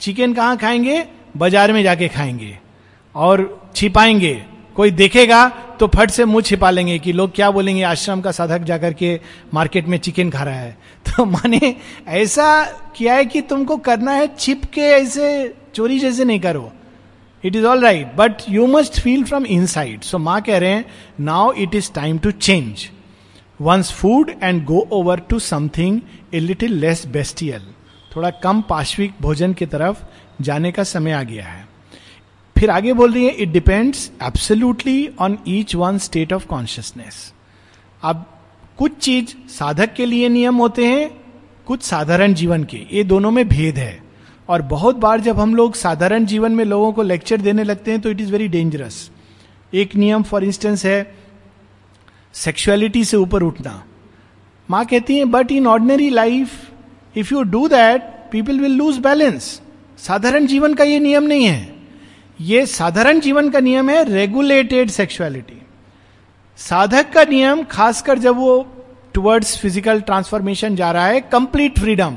चिकन 0.00 0.34
कहाँ 0.34 0.56
खाएँगे? 0.56 1.04
बाज़ार 1.34 1.72
में 1.72 1.82
जाके 1.82 2.08
खाएँगे 2.08 2.58
और 3.14 3.70
छिपाएँगे। 3.76 4.34
कोई 4.76 4.90
देखेगा 4.90 5.48
तो 5.80 5.86
फट 5.94 6.10
से 6.10 6.24
मुँह 6.24 6.42
छिपा 6.42 6.70
लेंगे 6.70 6.98
कि 6.98 7.12
लोग 7.12 7.34
क्या 7.34 7.50
बोलेंगे, 7.50 7.82
आश्रम 7.82 8.20
का 8.20 8.30
साधक 8.32 8.62
जाकर 8.64 8.92
के 8.92 9.18
मार्केट 9.54 9.88
में 9.88 9.98
चिकन 9.98 10.30
खा 10.30 10.42
रहा 10.42 10.54
है। 10.54 10.76
तो 11.06 11.24
माने 11.24 11.74
ऐसा 12.08 12.62
किया 12.96 13.14
है 13.14 13.24
कि 13.24 13.40
तुमको 13.42 13.76
करना 13.78 14.12
है 14.12 14.30
छिप 14.38 14.64
के 14.74 14.80
ऐसे 14.80 15.54
चोरी 15.74 15.98
जैसे 15.98 16.24
नहीं 16.24 16.40
करो। 16.40 16.70
It 17.44 17.56
is 17.56 17.64
all 17.66 17.82
right 17.84 18.14
but 18.16 18.42
you 18.48 18.66
must 18.66 19.00
feel 19.00 19.24
from 19.24 19.46
inside 19.66 20.02
so 20.02 20.18
माँ 20.18 20.40
कह 20.42 20.58
रहे 20.58 20.70
हैं 20.70 20.84
now 21.20 21.52
it 21.52 21.74
is 21.74 21.90
time 21.94 22.18
to 22.18 22.30
change 22.30 22.88
one's 23.60 23.92
food 23.92 24.30
and 24.42 24.64
go 24.64 24.86
over 24.92 25.20
to 25.20 25.38
something 25.38 26.00
a 26.34 26.40
little 26.40 26.78
less 26.78 27.06
bestial 27.06 27.62
थोड़ा 28.16 28.30
कम 28.42 28.60
पाश्विक 28.62 29.14
भोजन 29.20 29.52
की 29.52 29.66
तरफ़ 29.66 30.04
जाने 30.40 30.72
का 30.72 30.82
समय 30.84 31.12
आ 31.12 31.22
गया 31.22 31.46
है। 31.46 31.66
फिर 32.56 32.70
आगे 32.70 32.92
बोल 32.92 33.12
रही 33.12 33.24
है 33.24 33.30
it 33.32 33.48
depends 33.48 34.10
absolutely 34.22 35.08
on 35.20 35.38
each 35.48 35.74
one 35.74 35.98
state 35.98 36.32
of 36.32 36.46
consciousness 36.46 37.32
अब 38.02 38.24
कुछ 38.78 38.96
चीज़ 38.96 39.34
साधक 39.50 39.92
के 39.94 40.06
लिए 40.06 40.28
नियम 40.28 40.56
होते 40.56 40.86
हैं, 40.86 41.10
कुछ 41.66 41.82
साधारण 41.82 42.34
जीवन 42.34 42.64
के। 42.64 42.86
ये 42.92 43.04
दोनों 43.04 43.30
में 43.30 43.48
भेद 43.48 43.78
है। 43.78 44.02
और 44.48 44.62
बहुत 44.62 44.96
बार 44.96 45.20
जब 45.20 45.40
हम 45.40 45.54
लोग 45.54 45.74
साधारण 45.74 46.24
जीवन 46.26 46.52
में 46.52 46.64
लोगों 46.64 46.92
को 46.92 47.02
लेक्चर 47.02 47.40
देने 47.40 47.64
लगते 47.64 47.90
हैं 47.90 48.00
तो 48.00 48.10
इट 48.10 48.20
इज़ 48.20 48.32
वेरी 48.32 48.48
डेंजरस 48.48 49.10
एक 49.72 49.94
नियम 49.96 50.22
फॉर 50.22 50.44
इंस्टेंस 50.44 50.84
है 50.84 51.14
सेक्सुअलिटी 52.34 53.04
से 53.04 53.16
ऊपर 53.16 53.42
उठना। 53.42 53.82
माँ 54.68 54.84
कहती 54.86 55.18
है 55.18 55.24
but 55.24 55.52
in 55.52 55.66
ordinary 55.66 56.10
life 56.10 56.50
if 57.16 57.34
you 57.34 57.42
do 57.42 57.66
that 57.68 58.02
people 58.32 58.60
will 58.60 58.74
lose 58.76 58.98
balance 58.98 59.60
साधारण 59.98 60.46
जीवन 60.46 60.74
का 60.74 60.84
ये 60.84 60.98
नियम 61.00 61.24
नहीं 61.24 61.44
है। 61.44 61.74
ये 62.40 62.64
साधारण 62.66 63.20
जीवन 63.20 63.50
का 63.50 63.60
नियम 63.60 63.90
है 63.90 64.02
रेगुलेटेड 64.04 64.90
सेक्सुअलिटी 64.90 65.60
साधक 66.58 67.12
का 67.12 67.24
नियम, 67.24 67.62
खासकर 67.64 68.18
जब 68.18 68.36
वो 68.36 68.66
टुवर्ड्स 69.14 69.56
फ़िज़िकल 69.58 70.00
ट्रांसफॉर्मेशन 70.00 70.76
जा 70.76 70.90
रहा 70.92 71.06
है 71.06 71.20
कंप्लीट 71.22 71.78
फ्रीडम 71.78 72.16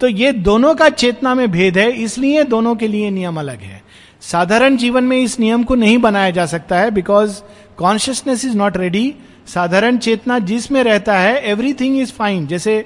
तो 0.00 0.08
ये 0.08 0.32
दोनों 0.32 0.74
का 0.74 0.88
चेतना 0.90 1.34
में 1.34 1.50
भेद 1.50 1.78
है, 1.78 1.90
इसलिए 1.92 2.42
दोनों 2.44 2.74
के 2.76 2.88
लिए 2.88 3.10
नियम 3.10 3.38
अलग 3.40 3.60
है। 3.60 3.82
साधारण 4.22 4.76
जीवन 4.76 5.04
में 5.04 5.16
इस 5.18 5.38
नियम 5.40 5.64
को 5.64 5.74
नहीं 5.74 5.98
बनाया 5.98 6.30
जा 6.30 6.46
सकता 6.46 6.78
है 6.78 6.90
because 6.90 7.40
consciousness 7.78 8.44
is 8.44 8.56
not 8.56 8.76
ready 8.76 9.14
साधारण 9.46 9.98
चेतना 9.98 10.38
जिसमें 10.40 10.82
रहता 10.84 11.18
है 11.18 11.40
एवरीथिंग 11.50 11.98
इज़ 12.00 12.12
फाइन 12.12 12.46
जैसे 12.46 12.84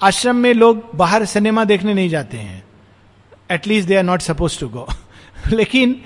आश्रम 0.00 0.36
में 0.36 0.52
लोग 0.54 0.90
बाहर 0.94 1.24
सिनेमा 1.24 1.64
देखने 1.64 1.94
नहीं 1.94 2.08
जाते 2.08 2.36
हैं। 2.36 2.62
At least 3.52 3.88
they 3.88 3.96
are 3.96 4.02
not 4.02 4.20
suppose 4.20 4.60
to 4.60 4.68
go 4.68 4.88
लेकिन 5.52 6.02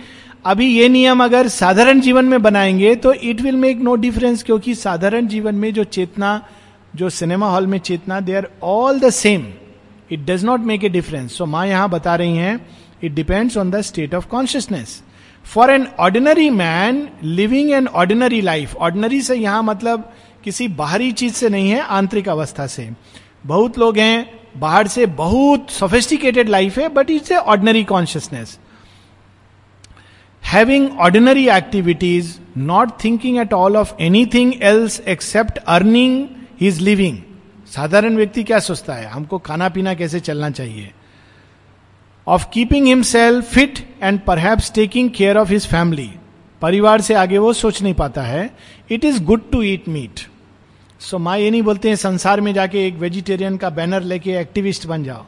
अभी 0.47 0.67
ये 0.67 0.89
नियम 0.89 1.25
अगर 1.25 1.49
साधारण 1.49 2.01
जीवन 2.01 2.25
में 2.25 2.43
बनाएँगे 2.43 2.95
तो 2.95 3.13
it 3.13 3.41
will 3.41 3.57
make 3.57 3.77
no 3.77 3.95
difference 3.95 4.43
क्योंकि 4.43 4.75
साधारण 4.75 5.27
जीवन 5.27 5.55
में 5.55 5.75
जो 5.75 5.85
चेतना, 5.85 6.47
जो 6.97 7.11
सिनेमा 7.11 7.51
हॉल 7.51 7.67
में 7.67 7.79
चेतना 7.79 8.21
they 8.21 8.35
are 8.35 8.49
all 8.63 9.01
the 9.01 9.11
same 9.11 9.47
it 10.11 10.21
does 10.27 10.45
not 10.45 10.61
make 10.61 10.85
a 10.85 10.89
difference 10.89 11.39
so 11.39 11.47
माँ 11.47 11.67
यहाँ 11.67 11.91
बता 11.91 12.17
रही 12.17 12.37
हैं 12.37 12.67
it 13.03 13.13
depends 13.13 13.57
on 13.57 13.71
the 13.71 13.81
state 13.81 14.15
of 14.15 14.27
consciousness 14.27 15.03
for 15.45 15.71
an 15.71 15.89
ordinary 15.99 16.51
man 16.51 17.09
living 17.23 17.71
an 17.71 17.87
ordinary 17.87 18.41
life 18.41 18.77
ordinary 18.77 19.23
से 19.23 19.35
यहाँ 19.35 19.63
मतलब 19.63 20.13
किसी 20.45 20.69
बाहरी 20.69 21.13
चीज़ 21.13 21.35
से 21.35 21.49
नहीं 21.49 21.71
है, 21.71 21.81
आंतरिक 21.81 22.29
अवस्था 22.29 22.67
से। 22.67 22.91
बहुत 23.47 23.79
लोग 23.79 23.99
हैं 23.99 24.46
बाहर 24.59 24.89
से 24.89 25.07
बहुत 25.17 25.71
सोफिस्टिकेटेड 25.71 26.49
लाइफ 26.49 26.79
है 26.79 26.89
but 26.89 27.11
it's 27.11 27.33
a 27.33 27.37
ordinary 27.37 27.85
consciousness 27.85 28.59
having 30.43 30.89
ordinary 31.01 31.49
activities 31.49 32.35
not 32.59 32.91
thinking 33.05 33.39
at 33.39 33.53
all 33.53 33.77
of 33.77 33.95
anything 34.01 34.53
else 34.63 35.01
except 35.09 35.59
earning 35.59 36.27
is 36.63 36.81
living 36.81 37.19
साधारण 37.67 38.17
व्यक्ति 38.17 38.43
क्या 38.45 38.59
सोचता 38.59 38.95
है? 38.95 39.07
हमको 39.07 39.39
खाना 39.39 39.69
पीना 39.69 39.95
कैसे 39.95 40.21
चलना 40.21 40.51
चाहिए? 40.51 40.93
Of 42.27 42.47
keeping 42.53 42.87
himself 42.87 43.53
fit 43.55 43.79
and 44.03 44.21
perhaps 44.21 44.73
taking 44.75 45.11
care 45.11 45.37
of 45.37 45.51
his 45.53 45.67
family 45.67 46.11
परिवार 46.63 47.01
से 47.01 47.15
आगे 47.15 47.39
वो 47.39 47.53
सोच 47.53 47.83
नहीं 47.83 47.95
पाता 47.95 48.23
है 48.23 48.51
it 48.91 49.05
is 49.05 49.23
good 49.25 49.51
to 49.51 49.63
eat 49.63 49.89
meat 49.89 50.21
so 51.01 51.19
माँ 51.19 51.37
ये 51.39 51.51
नहीं 51.51 51.63
बोलते 51.63 51.89
हैं, 51.89 51.97
संसार 51.97 52.41
में 52.41 52.53
जाके 52.55 52.87
एक 52.87 52.95
वेजिटेरियन 52.97 53.57
का 53.57 53.71
बैनर 53.71 54.03
लेके 54.03 54.31
एक्टिविस्ट 54.33 54.87
बन 54.87 55.05
जाओ। 55.05 55.25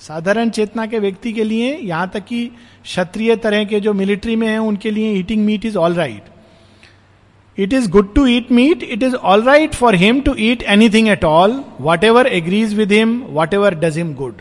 साधारण 0.00 0.50
चेतना 0.50 0.86
के 0.86 0.98
व्यक्ति 0.98 1.32
के 1.32 1.44
लिए, 1.44 1.76
यहाँ 1.76 2.10
तक 2.14 2.24
कि 2.24 2.46
क्षत्रिय 2.84 3.36
तरह 3.36 3.64
के 3.64 3.80
जो 3.80 3.92
मिलिट्री 3.94 4.36
में 4.36 4.46
हैं, 4.48 4.58
उनके 4.58 4.90
लिए 4.90 5.12
eating 5.14 5.44
meat 5.46 5.64
is 5.64 5.76
all 5.78 5.94
right 5.94 7.58
it 7.58 7.72
is 7.72 7.90
good 7.90 8.14
to 8.14 8.26
eat 8.26 8.52
meat 8.52 8.82
it 8.82 9.02
is 9.02 9.14
all 9.14 9.42
right 9.42 9.74
for 9.74 9.94
him 9.94 10.20
to 10.20 10.34
eat 10.40 10.62
anything 10.64 11.08
at 11.08 11.24
all 11.24 11.62
whatever 12.04 12.26
agrees 12.26 12.74
with 12.74 12.92
him 12.92 13.22
whatever 13.54 13.74
does 13.74 13.98
him 13.98 14.14
good 14.14 14.40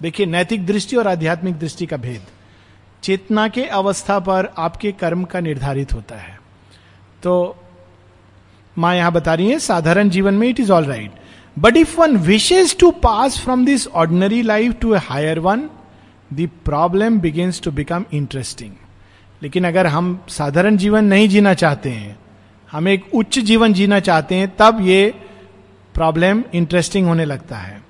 देखिए, 0.00 0.26
नैतिक 0.26 0.66
दृष्टि 0.66 0.96
और 0.96 1.08
आध्यात्मिक 1.08 1.58
दृष्टि 1.58 1.86
का 1.86 1.96
भेद। 1.96 2.26
चेतना 3.02 3.46
के 3.48 3.64
अवस्था 3.64 4.18
पर 4.18 4.48
आपके 4.58 4.92
कर्म 4.92 5.24
का 5.24 5.40
निर्धारित 5.40 5.92
होता 5.94 6.16
है। 6.16 6.38
तो 7.22 7.56
माँ 8.78 8.94
यहाँ 8.96 9.12
बता 9.12 9.34
रही 9.34 9.50
है, 9.50 9.58
साधारण 9.58 10.10
जीवन 10.10 10.34
में 10.34 10.48
it 10.48 10.60
is 10.60 10.72
all 10.72 10.84
right 10.84 11.12
but 11.56 11.76
if 11.76 12.00
one 12.00 12.16
wishes 12.16 12.76
to 12.78 12.90
pass 13.02 13.38
from 13.40 13.64
this 13.64 13.86
ordinary 13.88 14.42
life 14.42 14.74
to 14.80 14.94
a 14.94 14.98
higher 15.02 15.38
one 15.38 15.68
the 16.30 16.48
problem 16.64 17.18
begins 17.20 17.60
to 17.62 17.70
become 17.72 18.04
interesting 18.12 18.72
लेकिन 19.42 19.64
अगर 19.64 19.86
हम 19.86 20.18
साधारण 20.28 20.76
जीवन 20.76 21.04
नहीं 21.04 21.28
जीना 21.28 21.52
चाहते 21.54 21.90
हैं, 21.90 22.16
हम 22.68 22.88
एक 22.88 23.04
उच्च 23.14 23.38
जीवन 23.40 23.72
जीना 23.72 24.00
चाहते 24.00 24.34
हैं, 24.34 24.48
तब 24.56 24.78
ये 24.82 25.14
प्रॉब्लम 25.94 26.42
इंटरेस्टिंग 26.54 27.06
होने 27.06 27.24
लगता 27.24 27.56
है. 27.56 27.82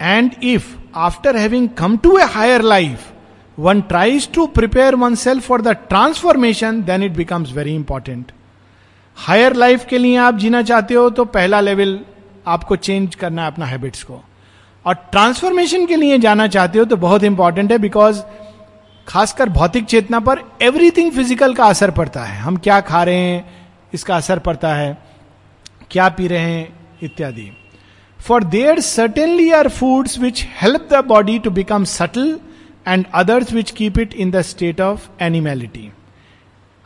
And 0.00 0.32
if 0.44 0.66
after 0.96 1.36
having 1.36 1.68
come 1.78 1.96
to 1.96 2.16
a 2.18 2.24
higher 2.32 2.62
life 2.62 3.08
one 3.58 3.80
tries 3.88 4.28
to 4.32 4.46
prepare 4.48 4.94
oneself 5.14 5.46
for 5.46 5.62
the 5.62 5.76
transformation 5.88 6.82
then 6.82 7.02
it 7.02 7.12
becomes 7.16 7.52
very 7.52 7.74
important 7.74 8.32
higher 9.20 9.54
life 9.54 9.84
के 9.84 9.98
लिए 9.98 10.16
आप 10.18 10.36
जीना 10.38 10.62
चाहते 10.62 10.94
हो 10.94 11.08
तो 11.10 11.24
पहला 11.26 11.60
लेवल 11.60 11.98
आपको 12.46 12.76
चेंज 12.78 13.14
करना 13.14 13.42
है 13.42 13.50
अपना 13.50 13.66
हैबिट्स 13.66 14.02
को। 14.02 14.20
और 14.86 14.94
ट्रांसफॉर्मेशन 15.12 15.86
के 15.86 15.96
लिए 15.96 16.18
जाना 16.18 16.46
चाहते 16.48 16.78
हो 16.78 16.84
तो 16.84 16.96
बहुत 16.98 17.24
इंपॉर्टेंट 17.24 17.72
है, 17.72 17.78
बिकॉज़ 17.78 18.22
खासकर 19.06 19.48
भौतिक 19.48 19.84
चेतना 19.84 20.20
पर 20.20 20.40
एवरीथिंग 20.62 21.10
फ़िज़िकल 21.12 21.54
का 21.54 21.64
असर 21.66 21.90
पड़ता 21.90 22.24
है। 22.24 22.38
हम 22.40 22.56
क्या 22.58 22.80
खा 22.82 23.02
रहे 23.02 23.16
हैं, 23.16 23.44
इसका 23.94 24.16
असर 24.16 24.38
पड़ता 24.38 24.74
है, 24.74 24.96
क्या 25.90 26.08
पी 26.08 26.28
रहे 26.28 26.40
हैं, 26.40 26.68
इत्यादि। 27.02 27.50
For 28.20 28.44
there 28.46 28.80
certainly 28.80 29.50
are 29.52 29.68
foods 29.70 30.18
which 30.18 30.46
help 30.62 30.88
the 30.92 31.04
body 31.06 31.38
to 31.38 31.50
become 31.50 31.84
subtle 31.86 32.38
and 32.86 33.04
others 33.14 33.52
which 33.52 33.70
keep 33.70 33.98
it 33.98 34.14
in 34.14 34.30
the 34.30 34.42
state 34.44 34.80
of 34.80 35.08
animality 35.22 35.90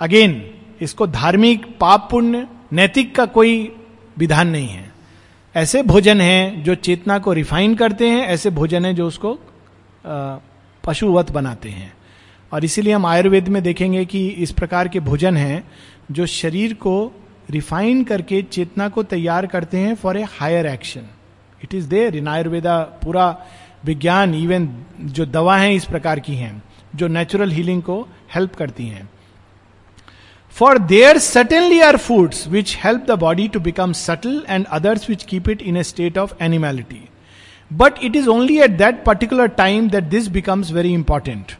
again 0.00 0.40
इसको 0.80 1.06
धार्मिक 1.06 1.66
पाप 1.80 2.08
पुण्य 2.10 2.46
नैतिक 2.72 3.14
का 3.14 3.26
कोई 3.26 3.72
विधान 4.18 4.48
नहीं 4.48 4.68
है। 4.68 4.92
ऐसे 5.54 5.82
भोजन 5.82 6.20
हैं 6.20 6.62
जो 6.64 6.74
चेतना 6.74 7.18
को 7.18 7.32
रिफाइन 7.32 7.74
करते 7.74 8.08
हैं, 8.08 8.26
ऐसे 8.26 8.50
भोजन 8.50 8.84
है 8.84 8.94
जो 8.94 9.06
उसको 9.06 9.38
पशुवत 10.84 11.30
बनाते 11.30 11.68
हैं। 11.68 11.92
और 12.52 12.64
इसीलिए 12.64 12.92
हम 12.92 13.06
आयुर्वेद 13.06 13.48
में 13.48 13.62
देखेंगे 13.62 14.04
कि 14.04 14.26
इस 14.28 14.52
प्रकार 14.52 14.88
के 14.88 15.00
भोजन 15.00 15.36
हैं 15.36 15.64
जो 16.12 16.26
शरीर 16.26 16.74
को 16.74 17.12
रिफाइन 17.50 18.04
करके 18.04 18.42
चेतना 18.42 18.88
को 18.88 19.02
तैयार 19.02 19.46
करते 19.46 19.78
हैं 19.78 19.94
for 19.94 20.16
a 20.16 20.22
higher 20.22 20.66
action 20.66 21.08
it 21.64 21.74
is 21.74 21.88
there 21.88 22.16
in 22.16 22.28
Ayurveda 22.28 22.78
पूरा 23.04 23.26
विज्ञान 23.84 24.34
इवन 24.34 24.68
जो 25.00 25.26
दवा 25.26 25.56
है 25.56 25.74
इस 25.74 25.84
प्रकार 25.84 26.20
की 26.20 26.34
हैं, 26.34 26.62
जो 26.94 27.08
नेचुरल 27.08 27.50
हीलिंग 27.50 27.82
को 27.82 28.00
हेल्प 28.34 28.54
करती 28.54 28.86
हैं। 28.86 29.08
For 30.56 30.78
there 30.78 31.18
certainly 31.18 31.80
are 31.80 31.96
foods 31.96 32.46
which 32.48 32.76
help 32.84 33.04
the 33.06 33.10
body 33.10 33.48
to 33.48 33.60
become 33.60 33.92
subtle 33.92 34.42
and 34.48 34.66
others 34.66 35.08
which 35.10 35.22
keep 35.22 35.48
it 35.48 35.62
in 35.62 35.76
a 35.76 35.82
state 35.82 36.18
of 36.18 36.34
animality 36.40 37.08
but 37.72 37.94
it 38.02 38.16
is 38.16 38.28
only 38.28 38.58
at 38.58 38.70
that 38.70 39.04
particular 39.04 39.46
time 39.46 39.88
that 39.90 40.04
this 40.04 40.28
becomes 40.28 40.72
very 40.72 40.92
important 40.92 41.52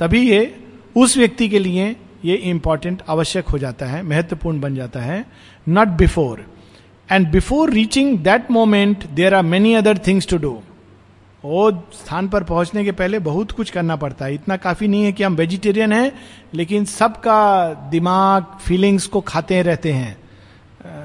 तभी 0.00 0.30
ये, 0.30 0.56
उस 0.96 1.16
व्यक्ति 1.16 1.48
के 1.48 1.58
लिए 1.58 1.96
ये 2.24 2.34
important 2.34 3.02
आवश्यक 3.08 3.48
हो 3.48 3.58
जाता 3.58 3.86
है, 3.86 4.02
महत्वपूर्ण 4.02 4.60
बन 4.60 4.74
जाता 4.74 5.00
है 5.00 5.24
not 5.68 5.88
before 5.88 6.44
and 7.12 7.30
before 7.30 7.70
reaching 7.70 8.18
that 8.18 8.50
moment 8.50 9.06
there 9.06 9.34
are 9.34 9.42
many 9.42 9.74
other 9.74 9.98
things 9.98 10.28
to 10.28 10.38
do 10.38 10.62
वो 11.44 11.70
स्थान 11.94 12.28
पर 12.28 12.44
पहुँचने 12.44 12.84
के 12.84 12.92
पहले 12.92 13.18
बहुत 13.18 13.52
कुछ 13.52 13.70
करना 13.70 13.96
पड़ता 13.96 14.24
है। 14.24 14.34
इतना 14.34 14.56
काफ़ी 14.56 14.88
नहीं 14.88 15.04
है 15.04 15.12
कि 15.12 15.22
हम 15.22 15.34
वेजिटेरियन 15.36 15.92
हैं, 15.92 16.12
लेकिन 16.54 16.84
सबका 16.84 17.72
दिमाग 17.90 18.56
फीलिंग्स 18.60 19.06
को 19.06 19.20
खाते 19.20 19.62
रहते 19.62 19.92
हैं। 19.92 20.16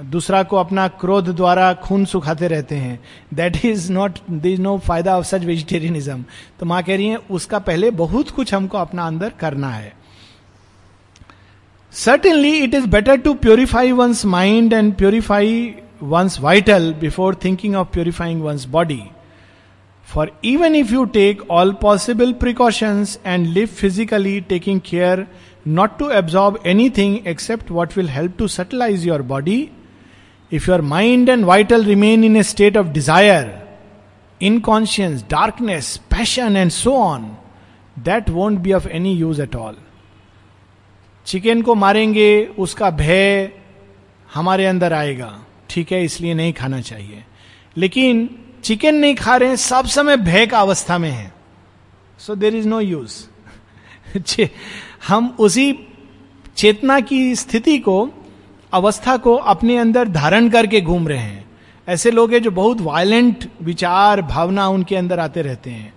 दूसरा 0.09 0.41
को 0.43 0.57
अपना 0.57 0.87
क्रोध 0.87 1.29
द्वारा 1.35 1.73
खून 1.75 2.05
सुखाते 2.05 2.47
रहते 2.47 2.75
हैं। 2.75 2.99
That 3.33 3.65
is 3.65 3.91
not 3.91 4.19
the 4.31 4.45
is 4.45 4.61
no 4.61 4.77
फ़ायदा 4.77 5.17
ऑफ़ 5.17 5.25
सच 5.25 5.43
वेजिटेरियनिज्म 5.43 6.23
तो 6.59 6.65
माँ 6.65 6.81
कह 6.83 6.95
रही 6.95 7.07
है, 7.07 7.17
उसका 7.17 7.59
पहले 7.59 7.91
बहुत 7.93 8.29
कुछ 8.29 8.53
हमको 8.53 8.77
अपना 8.77 9.07
अंदर 9.07 9.33
करना 9.39 9.69
है। 9.69 9.93
Certainly 11.93 12.55
it 12.57 12.73
is 12.73 12.87
better 12.87 13.17
to 13.17 13.33
purify 13.33 13.91
one's 13.91 14.25
mind 14.27 14.73
and 14.73 14.93
purify 14.95 15.75
one's 16.03 16.39
vital 16.39 16.93
before 17.01 17.35
thinking 17.35 17.75
of 17.75 17.87
purifying 17.87 18.41
one's 18.41 18.65
body 18.67 19.01
for 20.13 20.31
even 20.45 20.75
if 20.75 20.93
you 20.93 21.03
take 21.13 21.41
all 21.51 21.71
possible 21.81 22.33
precautions 22.33 23.19
and 23.25 23.47
live 23.47 23.67
physically 23.67 24.39
taking 24.49 24.79
care 24.85 25.25
not 25.67 25.97
to 25.99 26.09
absorb 26.11 26.59
anything 26.97 27.17
except 27.27 27.71
what 27.71 27.97
will 27.97 28.09
help 28.09 28.37
to 28.37 28.47
subtilise 28.47 29.07
your 29.07 29.21
body 29.33 29.59
if 30.51 30.69
your 30.71 30.81
mind 30.81 31.29
and 31.29 31.45
vital 31.45 31.85
remain 31.85 32.23
in 32.23 32.37
a 32.37 32.43
state 32.43 32.77
of 32.77 32.87
desire 32.87 33.51
unconscious 34.41 35.23
darkness 35.29 35.97
passion 36.11 36.57
and 36.57 36.71
so 36.71 36.93
on 36.93 37.31
that 37.99 38.29
won't 38.29 38.59
be 38.59 38.73
of 38.73 38.87
any 38.87 39.13
use 39.13 39.41
at 39.41 39.55
all 39.55 39.75
chicken 41.27 41.61
को 41.61 41.73
मारेंगे, 41.75 42.45
उसका 42.57 42.89
भय 42.89 43.51
हमारे 44.33 44.65
अंदर 44.65 44.93
आएगा। 44.93 45.29
ठीक 45.69 45.91
है, 45.91 46.03
इसलिए 46.03 46.33
नहीं 46.33 46.51
खाना 46.53 46.81
चाहिए। 46.81 47.23
लेकिन 47.77 48.29
चिकन 48.65 48.95
नहीं 48.95 49.15
खा 49.15 49.35
रहे 49.37 49.49
हैं, 49.49 49.55
सब 49.55 49.85
समय 49.85 50.17
भय 50.17 50.45
का 50.45 50.59
अवस्था 50.59 50.97
में 50.97 51.09
है। 51.09 51.33
So 52.19 52.35
there 52.35 52.55
is 52.55 52.67
no 52.67 52.79
use 52.79 53.23
हम 55.07 55.35
उसी 55.39 55.73
चेतना 56.57 56.99
की 56.99 57.35
स्थिति 57.35 57.77
को, 57.77 58.09
अवस्था 58.71 59.15
को 59.17 59.35
अपने 59.35 59.77
अंदर 59.77 60.07
धारण 60.07 60.49
करके 60.49 60.81
घूम 60.81 61.07
रहे 61.07 61.17
हैं। 61.17 61.45
ऐसे 61.87 62.11
लोग 62.11 62.33
हैं 62.33 62.41
जो 62.41 62.51
बहुत 62.51 62.81
वायलेंट 62.81 63.49
विचार, 63.61 64.21
भावना 64.21 64.67
उनके 64.67 64.95
अंदर 64.95 65.19
आते 65.19 65.41
रहते 65.41 65.69
हैं। 65.69 65.93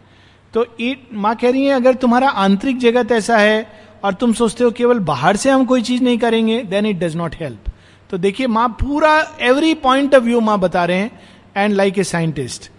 तो 0.54 0.66
इट 0.81 1.09
माँ 1.14 1.35
कह 1.37 1.50
रही 1.50 1.64
है, 1.64 1.72
अगर 1.72 1.94
तुम्हारा 1.94 2.28
आंतरिक 2.28 2.78
जगत 2.78 3.12
ऐसा 3.12 3.37
है 3.38 3.66
और 4.04 4.14
तुम 4.14 4.33
सोचते 4.33 4.64
हो 4.64 4.70
केवल 4.70 4.98
बाहर 5.07 5.37
से 5.37 5.50
हम 5.50 5.64
कोई 5.64 5.83
चीज़ 5.83 6.02
नहीं 6.02 6.18
करेंगे 6.18 6.62
then 6.64 6.87
it 6.87 6.98
does 6.98 7.16
not 7.16 7.35
help 7.40 7.70
तो 8.11 8.18
देखिए, 8.18 8.46
माँ 8.46 8.68
पूरा 8.81 9.16
एवरी 9.40 9.74
पॉइंट 9.76 10.14
ऑफ़ 10.14 10.22
व्यू 10.24 10.40
माँ 10.40 10.59
बता 10.61 10.85
रहे 10.85 10.96
हैं 10.96 11.11
and 11.59 11.75
like 11.75 11.99
a 11.99 12.05
scientist 12.05 12.71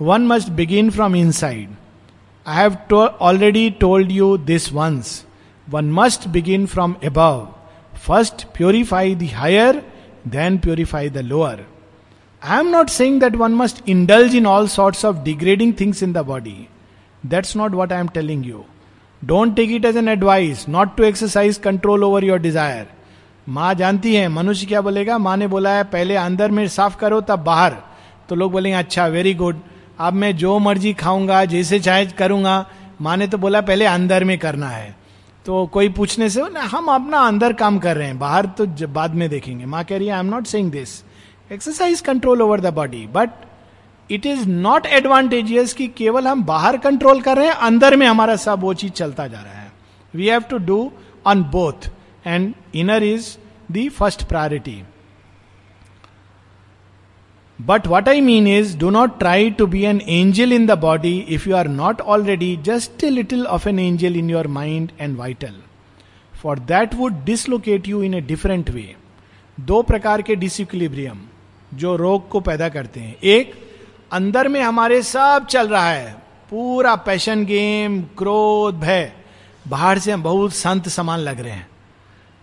one 0.00 0.26
must 0.26 0.48
begin 0.50 0.90
from 0.90 1.16
inside 1.30 1.74
I 2.46 2.56
have 2.56 2.94
already 2.96 3.68
told 3.80 4.10
you 4.12 4.36
this 4.36 4.72
once 4.72 5.24
one 5.68 5.90
must 5.92 6.28
begin 6.28 6.66
from 6.66 6.94
above 7.04 7.46
first 8.06 8.44
purify 8.56 9.14
the 9.14 9.28
higher 9.34 9.82
then 10.28 10.58
purify 10.58 11.10
the 11.10 11.18
lower 11.18 11.64
I 12.42 12.58
am 12.58 12.68
not 12.68 12.88
saying 12.88 13.20
that 13.20 13.36
one 13.36 13.54
must 13.54 13.88
indulge 13.88 14.34
in 14.36 14.46
all 14.46 14.68
sorts 14.68 15.04
of 15.04 15.22
degrading 15.24 15.72
things 15.80 16.02
in 16.02 16.12
the 16.12 16.24
body 16.26 16.56
that's 17.26 17.56
not 17.56 17.72
what 17.72 17.92
I 17.92 18.00
am 18.00 18.08
telling 18.14 18.46
you 18.46 18.64
don't 19.24 19.56
take 19.56 19.70
it 19.70 19.84
as 19.84 19.96
an 19.96 20.08
advice 20.08 20.68
not 20.68 20.96
to 20.96 21.04
exercise 21.04 21.58
control 21.58 22.04
over 22.04 22.24
your 22.24 22.38
desire 22.38 22.86
माँ 23.48 23.72
जानती 23.74 24.14
है, 24.14 24.28
मनुष्य 24.28 24.66
क्या 24.66 24.80
बोलेगा? 24.80 25.16
माँ 25.18 25.36
ने 25.36 25.46
बोला 25.46 25.70
है, 25.70 25.84
पहले 25.84 26.14
अंदर 26.16 26.50
में 26.50 26.66
साफ़ 26.68 26.96
करो, 26.96 27.20
तब 27.20 27.38
बाहर. 27.38 27.74
तो 28.28 28.34
लोग 28.34 28.52
बोलेंगे 28.52 28.76
अच्छा 28.78 29.06
वेरी 29.06 29.34
गुड 29.34 29.60
अब 30.00 30.12
मैं 30.12 30.36
जो 30.36 30.58
मर्ज़ी 30.58 30.92
खाऊँगा, 30.94 31.44
जैसे 31.44 31.78
चाहे 31.80 32.06
करूँगा. 32.08 32.66
माँ 33.00 33.16
ने 33.16 33.26
तो 33.26 33.38
बोला, 33.38 33.60
पहले 33.60 33.84
अंदर 33.86 34.24
में 34.24 34.38
करना 34.38 34.68
है. 34.68 34.94
तो 35.46 35.66
कोई 35.66 35.88
पूछने 35.88 36.28
से, 36.30 36.42
ना, 36.42 36.60
हम 36.62 36.86
अपना 36.88 37.18
अंदर 37.20 37.52
काम 37.52 37.78
कर 37.78 37.96
रहे 37.96 38.06
हैं, 38.06 38.18
बाहर 38.18 38.46
तो 38.58 38.66
बाद 38.88 39.14
में 39.14 39.28
देखेंगे. 39.28 39.64
माँ 39.66 39.84
कह 39.84 39.98
रही 39.98 40.06
है 40.06 40.12
I 40.12 40.20
am 40.20 40.26
not 40.26 40.46
saying 40.46 40.70
this 40.70 41.02
exercise 41.50 42.00
control 42.00 42.42
over 42.42 42.60
the 42.60 42.72
body 42.74 43.06
but 43.06 43.30
it 44.10 44.26
is 44.26 44.48
not 44.48 44.86
advantageous 44.86 45.72
कि 45.72 45.86
केवल 45.88 46.26
हम 46.28 46.44
बाहर 46.44 46.76
कंट्रोल 46.78 47.20
कर 47.20 47.36
रहे 47.36 47.46
हैं, 47.46 47.54
अंदर 47.54 47.96
में 47.96 48.06
हमारा 48.06 48.36
सब 48.36 48.60
वो 48.60 48.74
चीज़ 48.74 48.92
चलता 48.92 49.26
जा 49.26 49.40
रहा 49.40 49.60
है. 49.60 49.72
We 50.14 50.26
have 50.26 50.42
to 50.50 50.58
do 50.58 50.90
on 51.26 51.42
both 51.52 51.88
and 52.26 52.52
inner 52.74 53.02
is 53.02 53.36
the 53.72 53.88
first 53.90 54.24
priority 54.28 54.82
but 57.60 57.86
what 57.86 58.08
I 58.08 58.20
mean 58.20 58.48
is 58.48 58.78
do 58.78 58.90
not 58.90 59.18
try 59.18 59.50
to 59.50 59.66
be 59.66 59.82
an 59.82 60.00
angel 60.08 60.52
in 60.52 60.66
the 60.66 60.70
body 60.70 61.18
if 61.18 61.48
you 61.48 61.56
are 61.56 61.68
not 61.68 62.00
already 62.00 62.56
just 62.56 63.04
a 63.04 63.10
little 63.10 63.46
of 63.46 63.68
an 63.68 63.78
angel 63.78 64.16
in 64.16 64.30
your 64.30 64.46
mind 64.46 64.90
and 65.00 65.16
vital 65.16 65.54
for 66.42 66.58
that 66.58 66.94
would 66.94 67.24
dislocate 67.24 67.88
you 67.88 68.02
in 68.02 68.14
a 68.14 68.20
different 68.20 68.70
way 68.70 68.94
दो 69.60 69.82
प्रकार 69.82 70.22
के 70.22 70.34
डिसिक्लिब्रियम 70.34 71.18
जो 71.74 71.96
रोग 71.96 72.28
को 72.28 72.40
पैदा 72.40 72.68
करते 72.68 73.00
हैं। 73.00 73.16
एक, 73.24 73.52
अंदर 74.12 74.48
में 74.48 74.60
हमारे 74.60 75.02
सब 75.02 75.46
चल 75.50 75.68
रहा 75.68 75.90
है। 75.90 76.12
पूरा 76.50 76.94
पैशन 76.96 77.44
गेम 77.44 78.02
क्रोध, 78.02 78.74
भय। 78.74 79.12
बाहर 79.68 79.98
से 79.98 80.12
हम 80.12 80.22
बहुत 80.22 80.52
संत 80.54 80.88
समान 80.88 81.18
लग 81.18 81.40
रहे 81.40 81.52
हैं। 81.52 81.68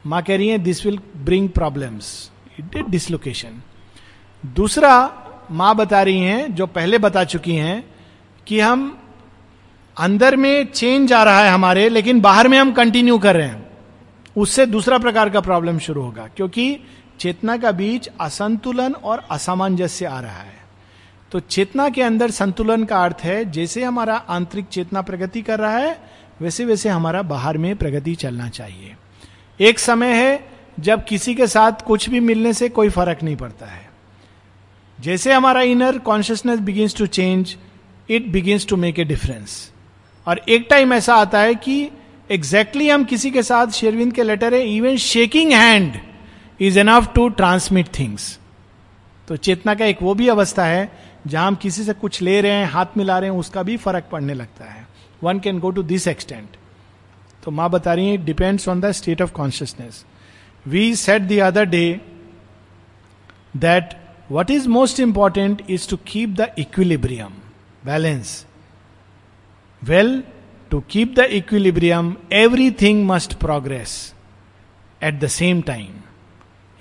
माँ 0.08 0.22
कह 0.22 0.38
रही 0.38 0.48
है 0.48 0.58
this 0.58 0.86
will 0.86 1.00
bring 1.18 1.50
problems 1.50 2.32
it 2.60 2.86
dislocation 2.90 3.62
दूसरा 4.46 5.14
माँ 5.52 5.76
बता 5.76 6.02
रही 6.02 6.20
हैं, 6.20 6.56
जो 6.56 6.68
पहले 6.68 6.98
बता 6.98 7.24
चुकी 7.24 7.56
हैं, 7.56 7.94
कि 8.48 8.60
हम 8.60 9.00
अंदर 9.98 10.36
में 10.36 10.72
चेंज 10.72 11.14
आ 11.14 11.24
रहा 11.24 11.40
है 11.40 11.52
हमारे, 11.52 11.90
लेकिन 11.90 12.22
बाहर 12.22 12.48
में 12.48 12.58
हम 12.58 12.72
कंटिन्यू 12.72 13.18
कर 13.18 13.36
रहे 13.36 13.48
हैं। 13.48 13.70
उससे 14.38 14.66
दूसरा 14.66 14.98
प्रकार 14.98 15.30
का 15.30 15.42
प्रॉब्लम 15.42 15.80
शुरू 15.80 16.02
होगा, 16.02 16.28
क्योंकि 16.36 16.80
चेतना 17.20 17.58
का 17.58 17.72
बीच 17.72 18.10
असंतुलन 18.22 18.94
और 18.94 19.28
असामंजस्य 19.32 20.06
आ 20.06 20.20
रहा 20.20 20.40
है। 20.40 20.62
तो 21.32 21.40
चेतना 21.40 21.90
के 21.90 22.02
अंदर 22.02 22.32
संतुलन 22.32 22.84
का 22.84 23.04
अर्थ 23.04 23.18
है, 23.24 23.52
जैसे 23.52 23.84
हमारा 23.84 24.16
आंतरिक 24.16 24.66
चेतना 24.66 25.02
प्रगति 25.02 25.42
कर 25.42 25.60
रहा 25.60 25.78
है, 25.78 25.98
वैसे 26.42 26.66
वैसे 26.66 26.90
हमारा 26.90 27.22
बाहर 27.22 27.58
में 27.58 27.76
प्रगति 27.76 28.16
चलना 28.16 28.50
चाहिए। 28.50 28.96
एक 29.60 29.80
समय 29.80 30.14
है, 30.14 30.50
जब 30.80 31.06
किसी 31.06 31.36
के 31.36 31.48
साथ 31.48 31.72
कुछ 31.72 32.10
भी 32.10 32.20
मिलने 32.20 32.54
से 32.54 32.70
कोई 32.70 32.90
फ़र्क 32.90 33.24
नहीं 33.24 33.36
पड़ता 33.36 33.66
है। 33.66 33.91
जैसे 35.02 35.34
हमारा 35.34 35.62
inner 35.62 35.98
consciousness 35.98 36.60
begins 36.60 36.96
to 36.96 37.06
change 37.08 37.56
it 38.10 38.28
begins 38.28 38.68
to 38.68 38.78
make 38.78 39.00
a 39.00 39.04
difference 39.04 39.72
और 40.28 40.42
एक 40.50 40.68
टाइम 40.70 40.94
ऐसा 40.94 41.16
आता 41.16 41.40
है 41.40 41.56
कि 41.56 41.82
एग्जैक्टली 42.32 42.84
exactly 42.84 42.94
हम 42.94 43.04
किसी 43.04 43.32
के 43.32 43.44
साथ 43.44 43.68
शेरविंद 43.68 44.14
के 44.14 44.24
लेटर 44.24 44.54
है 44.54 44.62
even 44.76 44.98
shaking 44.98 45.52
hand 45.52 46.00
is 46.62 46.80
enough 46.80 47.12
to 47.16 47.28
transmit 47.30 47.88
things 48.00 48.38
तो 49.28 49.36
चेतना 49.38 49.74
का 49.76 49.86
एक 49.86 50.02
वो 50.02 50.14
भी 50.14 50.28
अवस्था 50.28 50.66
है, 50.66 50.92
जहाँ 51.28 51.48
हम 51.48 51.56
किसी 51.56 51.84
से 51.84 51.94
कुछ 51.94 52.22
ले 52.22 52.40
रहे 52.42 52.52
हैं, 52.52 52.66
हाथ 52.66 52.98
मिला 52.98 53.18
रहे 53.20 53.30
हैं, 53.30 53.38
उसका 53.38 53.64
भी 53.64 53.78
फ़र्क 53.78 54.08
पड़ने 54.12 54.34
लगता 54.34 54.66
है। 54.66 54.86
One 55.24 55.40
can 55.40 55.60
go 55.60 55.72
to 55.72 55.84
this 55.84 56.08
extent 56.08 56.58
तो 57.44 57.52
माँ 57.52 57.70
बता 57.70 57.94
रही 57.94 58.08
है 58.08 58.14
it 58.14 58.22
depends 58.22 58.68
on 58.70 58.82
the 58.82 58.92
state 58.92 59.22
of 59.22 59.32
consciousness 59.32 60.04
we 60.68 60.96
said 60.96 61.22
the 61.22 61.40
other 61.40 61.66
day 61.66 62.00
that 63.58 63.94
what 64.32 64.52
is 64.52 64.68
most 64.70 65.00
important 65.00 65.62
is 65.70 65.90
to 65.90 65.98
keep 65.98 66.30
the 66.30 66.56
equilibrium 66.60 67.34
balance 67.86 68.46
well 69.84 70.24
to 70.72 70.80
keep 70.80 71.16
the 71.16 71.20
equilibrium 71.20 72.16
everything 72.34 73.08
must 73.08 73.34
progress 73.34 74.14
at 75.04 75.20
the 75.20 75.28
same 75.28 75.62
time 75.62 75.88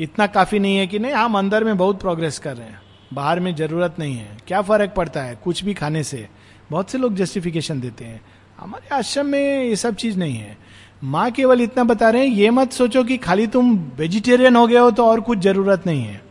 इतना 0.00 0.26
काफ़ी 0.26 0.58
नहीं 0.58 0.76
है 0.76 0.86
कि 0.86 0.98
नहीं, 0.98 1.12
हम 1.12 1.38
अंदर 1.38 1.64
में 1.64 1.76
बहुत 1.78 2.00
प्रोग्रेस 2.00 2.38
कर 2.38 2.56
रहे 2.56 2.66
हैं। 2.66 2.82
बाहर 3.12 3.40
में 3.40 3.54
ज़रूरत 3.54 3.94
नहीं 3.98 4.16
है। 4.16 4.36
क्या 4.46 4.62
फ़र्क 4.62 4.90
पड़ता 4.90 5.22
है? 5.22 5.38
कुछ 5.44 5.64
भी 5.64 5.74
खाने 5.74 6.02
से। 6.02 6.28
बहुत 6.70 6.90
से 6.90 6.98
लोग 6.98 7.14
जस्टिफिकेशन 7.14 7.80
देते 7.80 8.04
हैं। 8.04 8.20
हमारे 8.58 8.94
आश्रम 8.94 9.26
में 9.26 9.64
ये 9.64 9.76
सब 9.76 9.94
चीज़ 9.94 10.18
नहीं 10.18 10.36
है। 10.36 10.58
माँ 11.04 11.30
केवल 11.30 11.60
इतना 11.60 11.84
बता 11.84 12.10
रहे 12.10 12.26
हैं, 12.26 12.34
ये 12.36 12.50
मत 12.50 12.72
सोचो 12.72 13.04
कि 13.04 13.16
खाली 13.16 13.46
तुम 13.46 13.78
वेजिटेरियन 13.96 14.56
हो 14.56 14.66
गए 14.66 14.78
हो 14.78 14.90
तो 14.90 15.06
और 15.06 15.20
कुछ 15.20 15.38
ज़रूरत 15.38 15.86
नहीं 15.86 16.02
है। 16.02 16.29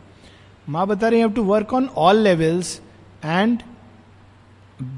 माँ 0.70 0.86
बता 0.86 1.08
रहे 1.08 1.20
हैं 1.20 1.30
to 1.32 1.42
work 1.44 1.72
on 1.74 1.88
all 1.98 2.18
levels 2.22 2.80
and 3.24 3.62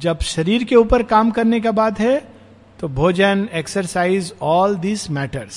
जब 0.00 0.20
शरीर 0.22 0.64
के 0.64 0.76
ऊपर 0.76 1.02
काम 1.02 1.30
करने 1.30 1.60
का 1.60 1.70
बात 1.72 2.00
है 2.00 2.16
तो 2.80 2.88
भोजन 2.88 3.48
exercise 3.54 4.32
all 4.42 4.74
this 4.78 5.10
matters 5.10 5.54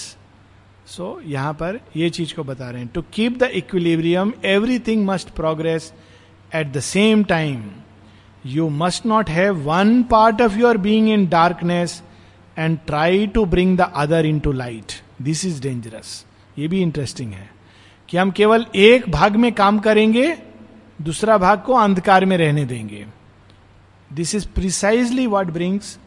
so 0.87 1.19
यहाँ 1.25 1.53
पर 1.53 1.79
ये 1.97 2.09
चीज़ 2.09 2.33
को 2.35 2.43
बता 2.43 2.69
रहे 2.69 2.81
हैं। 2.81 2.89
To 2.93 3.01
keep 3.13 3.37
the 3.39 3.49
equilibrium 3.53 4.33
everything 4.45 5.05
must 5.05 5.29
progress 5.35 5.91
at 6.55 6.71
the 6.73 6.79
same 6.79 7.23
time 7.23 7.63
you 8.45 8.69
must 8.69 9.05
not 9.05 9.29
have 9.29 9.61
one 9.63 10.01
part 10.11 10.41
of 10.41 10.57
your 10.57 10.77
being 10.77 11.09
in 11.09 11.27
darkness 11.27 12.01
and 12.57 12.77
try 12.87 13.27
to 13.27 13.45
bring 13.45 13.77
the 13.77 13.91
other 13.95 14.25
into 14.39 14.51
light 14.51 14.93
this 15.21 15.45
is 15.45 15.61
dangerous 15.61 16.25
ये 16.59 16.67
भी 16.67 16.81
interesting 16.81 17.33
है। 17.33 17.49
कि 18.09 18.17
हम 18.17 18.31
केवल 18.31 18.65
एक 18.75 19.09
भाग 19.09 19.35
में 19.35 19.51
काम 19.51 19.79
करेंगे, 19.79 20.37
दूसरा 21.01 21.37
भाग 21.37 21.61
को 21.61 21.73
अंधकार 21.73 22.25
में 22.25 22.37
रहने 22.37 22.65
देंगे। 22.65 23.05
This 24.13 24.35
is 24.35 24.47
precisely 24.47 25.27
what 25.27 25.47
brings 25.47 25.99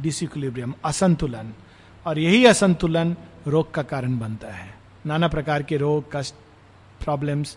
disequilibrium 0.00 0.74
असंतुलन। 0.84 1.52
और 2.06 2.18
यही 2.18 2.46
असंतुलन 2.46 3.16
रोग 3.46 3.74
का 3.74 3.82
कारण 3.82 4.18
बनता 4.18 4.48
है। 4.48 4.74
नाना 5.06 5.28
प्रकार 5.28 5.62
के 5.62 5.76
रोग, 5.76 6.04
कष्ट 6.12 6.34
प्रॉब्लम्स 7.04 7.56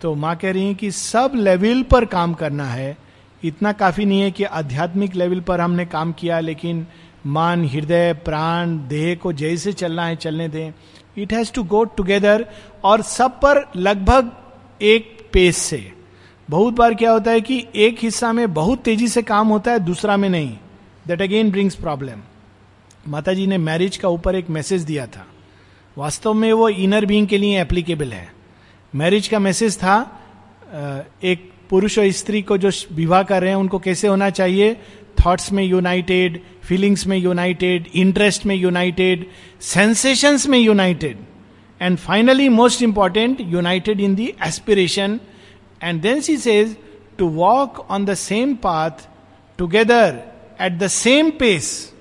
तो 0.00 0.14
माँ 0.14 0.36
कह 0.36 0.52
रही 0.52 0.66
है 0.66 0.74
कि 0.74 0.90
सब 0.90 1.32
लेवल 1.34 1.82
पर 1.82 2.04
काम 2.04 2.34
करना 2.34 2.64
है। 2.64 2.98
इतना 3.44 3.72
काफ़ी 3.72 4.04
नहीं 4.04 4.20
है 4.20 4.30
कि 4.30 4.44
आध्यात्मिक 4.44 5.14
लेवल 5.14 5.40
पर 5.40 5.60
हमने 5.60 5.86
काम 5.86 6.12
किया, 6.12 6.40
लेकिन 6.40 6.86
मन, 7.26 7.68
हृदय, 7.72 8.12
प्राण, 8.12 8.88
देह 8.88 9.14
को 9.14 9.32
जैसे 9.32 9.72
चलना 9.72 10.04
है, 10.04 10.16
चलने 10.16 10.48
दें। 10.48 10.72
It 11.16 11.32
has 11.32 11.52
to 11.52 11.62
go 11.64 11.84
together 11.86 12.46
और 12.84 13.02
सब 13.02 13.38
पर 13.40 13.64
लगभग 13.76 14.30
एक 14.82 15.16
पेस 15.32 15.56
से। 15.56 15.92
बहुत 16.48 16.74
बार 16.74 16.94
क्या 16.94 17.12
होता 17.12 17.30
है 17.30 17.40
कि 17.40 17.64
एक 17.76 17.98
हिस्सा 18.02 18.32
में 18.32 18.52
बहुत 18.54 18.82
तेज़ी 18.82 19.08
से 19.08 19.22
काम 19.22 19.48
होता 19.48 19.72
है, 19.72 19.78
दूसरा 19.78 20.16
में 20.16 20.28
नहीं। 20.28 20.56
दैट 21.06 21.22
अगेन 21.22 21.50
ब्रिंग्स 21.50 21.74
प्रॉब्लम 21.74 22.22
माता 23.08 23.32
जी 23.32 23.46
ने 23.46 23.58
मैरिज 23.58 23.96
का 23.96 24.08
ऊपर 24.08 24.34
एक 24.34 24.50
मैसेज 24.50 24.82
दिया 24.82 25.06
था। 25.06 25.26
वास्तव 25.96 26.34
में 26.34 26.52
वो 26.52 26.68
इनर 26.68 27.06
बींग 27.06 27.26
के 27.26 27.38
लिए 27.38 27.60
एप्लीकेबल 27.60 28.12
है। 28.12 28.32
मैरिज 28.92 29.28
का 29.28 29.38
मैसेज 29.38 29.76
था 29.76 29.96
एक 31.24 31.50
पुरुष 31.70 31.98
और 31.98 32.10
स्त्री 32.10 32.42
को 32.42 32.58
जो 32.58 32.70
विवाह 32.92 33.22
कर 33.22 33.40
रहे 33.40 33.50
हैं, 33.50 33.56
उनको 33.56 33.78
कैसे 33.78 34.08
होना 34.08 34.30
चाहिए? 34.30 34.76
थॉट्स 35.26 35.52
में 35.52 35.64
यूनाइटेड 35.64 36.40
फीलिंग्स 36.62 37.06
में 37.06 37.16
यूनाइटेड 37.18 37.86
इंटरेस्ट 37.94 38.46
में 38.46 38.56
यूनाइटेड 38.56 39.26
सेंसेशंस 39.60 40.46
में 40.46 40.58
united 40.58 41.18
and 41.82 41.98
finally 41.98 42.48
most 42.48 42.82
important 42.82 43.36
united 43.40 44.00
in 44.00 44.14
the 44.14 44.32
aspiration 44.42 45.20
and 45.82 46.02
then 46.02 46.20
she 46.20 46.36
says 46.36 46.76
to 47.18 47.28
walk 47.28 47.86
on 47.90 48.04
the 48.04 48.14
same 48.14 48.54
path 48.54 48.90
together 49.58 50.20
at 50.60 50.72
the 50.72 50.86
same 50.86 51.30
pace 51.30 51.92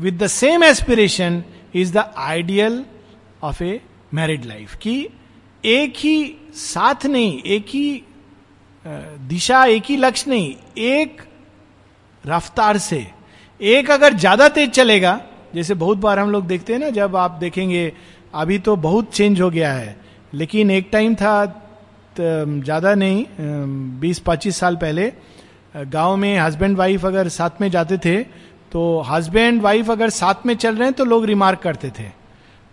with 0.00 0.22
the 0.22 0.26
same 0.26 0.64
aspiration 0.64 1.44
is 1.74 1.92
the 1.92 2.14
ideal 2.18 2.84
of 3.42 3.62
a 3.64 3.80
married 4.14 4.44
life 4.44 4.76
कि 4.76 5.08
एक 5.64 5.94
ही 5.96 6.36
साथ 6.54 7.06
नहीं, 7.06 7.42
एक 7.42 7.66
ही 7.68 8.02
दिशा 8.84 9.64
एक 9.66 9.82
ही 9.82 9.96
लक्ष्य 9.96 10.30
नहीं, 10.30 10.54
एक 10.78 11.22
रफ्तार 12.24 12.78
से। 12.78 13.06
एक 13.60 13.90
अगर 13.90 14.14
ज़्यादा 14.14 14.48
तेज 14.50 14.70
चलेगा, 14.70 15.20
जैसे 15.54 15.74
बहुत 15.76 15.98
बार 15.98 16.18
हम 16.18 16.30
लोग 16.30 16.46
देखते 16.46 16.72
हैं 16.72 16.80
ना, 16.80 16.88
जब 16.90 17.16
आप 17.16 17.30
देखेंगे, 17.40 17.92
अभी 18.34 18.58
तो 18.58 18.76
बहुत 18.78 19.12
चेंज 19.12 19.40
हो 19.40 19.50
गया 19.50 19.72
है, 19.72 19.96
लेकिन 20.32 20.70
एक 20.70 20.88
टाइम 20.92 21.14
था 21.14 21.44
ज़्यादा 22.16 22.94
नहीं 22.94 23.24
बीस 24.00 24.18
पच्चीस 24.18 24.56
साल 24.56 24.76
पहले 24.76 25.12
गाँव 25.74 26.16
में 26.16 26.38
हस्बैंड 26.38 26.76
वाइफ 26.76 27.04
अगर 27.06 27.28
साथ 27.30 27.60
में 27.60 27.70
जाते 27.70 27.98
थे 27.98 28.16
तो 28.72 29.00
हस्बैंड 29.00 29.60
वाइफ 29.62 29.90
अगर 29.90 30.10
साथ 30.10 30.46
में 30.46 30.54
चल 30.56 30.76
रहे 30.76 30.88
हैं 30.88 30.94
तो 30.94 31.04
लोग 31.04 31.24
रिमार्क 31.24 31.58
करते 31.60 31.90
थे। 31.90 32.04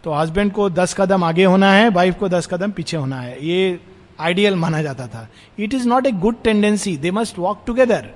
तो 0.04 0.14
हस्बैंड 0.14 0.52
को 0.52 0.70
दस 0.70 0.94
कदम 0.94 1.24
आगे 1.24 1.44
होना 1.44 1.72
है 1.74 1.90
वाइफ 1.90 2.18
को 2.20 2.30
दस 2.30 2.48
कदम 2.48 2.72
पीछे 2.72 2.98
होना 2.98 3.20
है। 3.22 3.38
ये 3.46 3.80
आइडियल 4.22 4.56
माना 4.56 4.82
जाता 4.82 5.08
था। 5.08 5.28
It 5.60 5.74
is 5.74 5.88
not 5.88 6.08
a 6.08 6.12
good 6.22 6.42
tendency 6.44 6.96
they 6.98 7.12
must 7.12 7.40
walk 7.40 7.64
together 7.68 8.10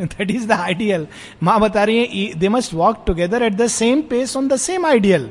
that 0.00 0.30
is 0.30 0.46
the 0.48 0.52
ideal 0.52 1.06
माँ 1.42 1.60
बता 1.60 1.84
रही 1.84 1.98
है 1.98 2.34
they 2.40 2.48
must 2.48 2.74
walk 2.74 3.02
together 3.06 3.42
at 3.42 3.52
the 3.52 3.66
same 3.68 4.02
pace 4.10 4.36
on 4.36 4.48
the 4.48 4.56
same 4.58 4.86
ideal 4.86 5.30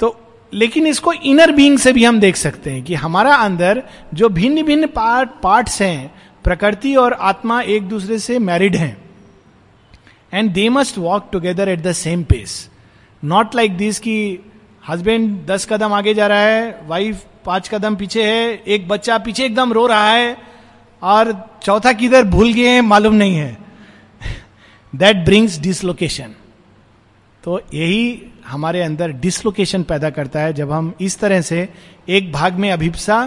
तो 0.00 0.16
लेकिन 0.52 0.86
इसको 0.86 1.12
इनर 1.12 1.52
बीइंग 1.52 1.78
से 1.78 1.92
भी 1.92 2.04
हम 2.04 2.18
देख 2.20 2.36
सकते 2.36 2.70
हैं 2.70 2.82
कि 2.84 2.94
हमारा 2.96 3.34
अंदर 3.34 3.82
जो 4.14 4.28
भिन्न 4.28 4.62
भिन्न 4.62 4.86
पार्ट 4.86 5.30
पार्ट्स 5.42 5.80
हैं, 5.82 6.12
प्रकृति 6.44 6.94
और 6.94 7.12
आत्मा 7.12 7.60
एक 7.62 7.88
दूसरे 7.88 8.18
से 8.18 8.38
मैरिड 8.38 8.76
हैं। 8.76 8.96
And 10.32 10.50
they 10.52 10.68
must 10.68 10.98
walk 10.98 11.28
together 11.32 11.68
at 11.68 11.80
the 11.82 11.92
same 11.92 12.22
pace 12.24 12.68
not 13.22 13.54
like 13.54 13.76
this 13.76 13.98
की 13.98 14.18
हस्बैंड 14.82 15.46
दस 15.46 15.66
कदम 15.70 15.92
आगे 15.92 16.14
जा 16.14 16.26
रहा 16.26 16.38
है 16.40 16.86
वाइफ 16.86 17.24
पाँच 17.44 17.68
कदम 17.68 17.96
पीछे 17.96 18.24
है, 18.24 18.56
एक 18.56 18.88
बच्चा 18.88 19.18
पीछे 19.18 19.44
एकदम 19.44 19.72
रो 19.72 19.86
रहा 19.86 20.10
है, 20.10 20.36
और 21.02 21.32
चौथा 21.62 21.92
किधर 21.92 22.24
भूल 22.26 22.52
गए 22.52 22.68
हैं, 22.68 22.80
मालूम 22.82 23.14
नहीं 23.14 23.36
है। 23.36 23.56
दैट 24.92 25.24
ब्रिंग्स 25.24 25.58
डिसलोकेशन 25.58 26.34
तो 27.44 27.60
यही 27.74 28.22
हमारे 28.46 28.82
अंदर 28.82 29.12
डिसलोकेशन 29.12 29.82
पैदा 29.82 30.10
करता 30.10 30.40
है, 30.40 30.52
जब 30.52 30.72
हम 30.72 30.92
इस 31.00 31.18
तरह 31.18 31.40
से 31.40 31.68
एक 32.08 32.32
भाग 32.32 32.54
में 32.54 32.70
अभिप्सा 32.72 33.18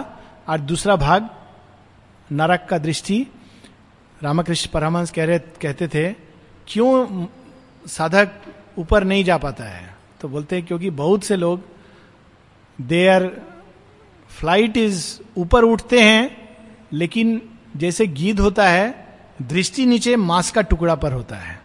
और 0.48 0.60
दूसरा 0.60 0.96
भाग 0.96 1.28
नरक 2.30 2.66
का 2.70 2.78
दृष्टि। 2.78 3.26
रामकृष्ण 4.22 4.70
परमहंस 4.72 5.10
कह 5.10 5.24
रहे, 5.24 5.38
कहते 5.38 5.88
थे, 5.88 6.12
क्यों 6.68 7.26
साधक 7.86 8.30
ऊपर 8.78 9.04
नहीं 9.04 9.24
जा 9.24 9.36
पाता 9.38 9.64
है? 9.64 9.93
तो 10.24 10.28
बोलते 10.28 10.56
हैं 10.56 10.64
क्योंकि 10.66 10.90
बहुत 10.90 11.24
से 11.24 11.36
लोग 11.36 11.60
देयर 12.78 13.24
फ़्लाइट 14.30 14.76
इज़ 14.76 15.02
ऊपर 15.36 15.64
उठते 15.64 16.00
हैं, 16.00 16.30
लेकिन 16.92 17.40
जैसे 17.76 18.06
गीत 18.06 18.40
होता 18.40 18.68
है, 18.68 18.86
दृष्टि 19.42 19.84
नीचे 19.86 20.14
मांस 20.16 20.50
का 20.50 20.62
टुकड़ा 20.62 20.94
पर 20.94 21.12
होता 21.12 21.36
है। 21.36 21.58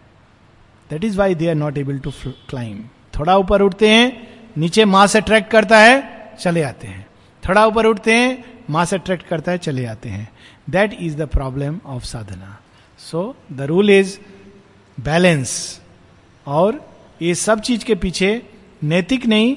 That 0.89 1.03
is 1.03 1.17
why 1.17 1.35
they 1.35 1.47
are 1.49 1.55
not 1.55 1.77
able 1.77 1.99
to 1.99 2.11
climb 2.49 2.83
थोड़ा 3.19 3.37
ऊपर 3.37 3.61
उठते 3.61 3.89
हैं, 3.89 4.27
नीचे 4.57 4.85
मांस 4.85 5.15
अट्रैक्ट 5.17 5.49
करता 5.51 5.79
है, 5.79 6.35
चले 6.39 6.63
आते 6.63 6.87
हैं। 6.87 7.07
थोड़ा 7.43 7.65
ऊपर 7.67 7.85
उठते 7.85 8.13
हैं, 8.13 8.43
मांस 8.69 8.93
अट्रैक्ट 8.93 9.25
करता 9.27 9.51
है, 9.51 9.57
चले 9.59 9.85
आते 9.85 10.09
हैं। 10.09 10.29
That 10.69 10.97
is 10.99 11.17
the 11.17 11.29
problem 11.29 11.79
of 11.85 12.03
sadhana 12.03 12.57
so 12.99 13.35
the 13.51 13.71
rule 13.71 13.89
is 13.89 14.19
balance 14.97 15.81
और 16.47 16.85
ये 17.21 17.36
सब 17.36 17.60
चीज़ 17.60 17.86
के 17.86 17.95
पीछे 17.95 18.41
नैतिक 18.84 19.25
नहीं, 19.25 19.55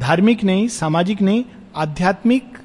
धार्मिक 0.00 0.44
नहीं, 0.44 0.68
सामाजिक 0.68 1.22
नहीं, 1.22 1.44
आध्यात्मिक 1.76 2.58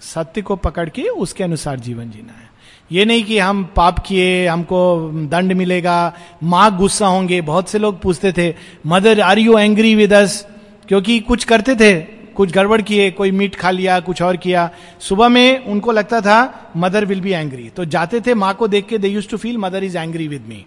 सत्य 0.00 0.42
को 0.42 0.56
पकड़ 0.56 0.88
के 0.88 1.02
उसके 1.02 1.44
अनुसार 1.44 1.80
जीवन 1.80 2.10
जीना 2.10 2.32
है। 2.32 2.50
ये 2.92 3.04
नहीं 3.04 3.24
कि 3.24 3.38
हम 3.38 3.64
पाप 3.76 3.98
किए, 3.98 4.46
हमको 4.46 5.10
दंड 5.12 5.52
मिलेगा, 5.52 6.12
माँ 6.42 6.76
गुस्सा 6.76 7.06
होंगे। 7.06 7.40
बहुत 7.40 7.68
से 7.68 7.78
लोग 7.78 8.00
पूछते 8.00 8.32
थे, 8.32 8.54
Mother, 8.86 9.20
are 9.20 9.38
you 9.38 9.58
angry 9.58 9.94
with 9.94 10.12
us? 10.12 10.46
क्योंकि 10.88 11.20
कुछ 11.20 11.44
करते 11.44 11.74
थे, 11.74 12.00
कुछ 12.34 12.52
गड़बड़ 12.52 12.80
किए, 12.82 13.10
कोई 13.10 13.30
मीट 13.30 13.54
खा 13.54 13.70
लिया, 13.70 14.00
कुछ 14.00 14.22
और 14.22 14.36
किया। 14.36 14.70
सुबह 15.00 15.28
में 15.28 15.64
उनको 15.64 15.92
लगता 15.92 16.20
था, 16.20 16.70
मदर 16.76 17.04
विल 17.04 17.20
बी 17.20 17.32
एंग्री. 17.32 17.68
तो 17.68 17.84
जाते 17.84 18.20
थे 18.20 18.34
माँ 18.34 18.54
को 18.54 18.68
देख 18.68 18.86
के, 18.86 18.98
they 18.98 19.08
used 19.08 19.28
to 19.28 19.36
feel 19.36 19.58
Mother 19.58 19.84
is 19.84 19.98
angry 19.98 20.28
with 20.28 20.46
me. 20.48 20.64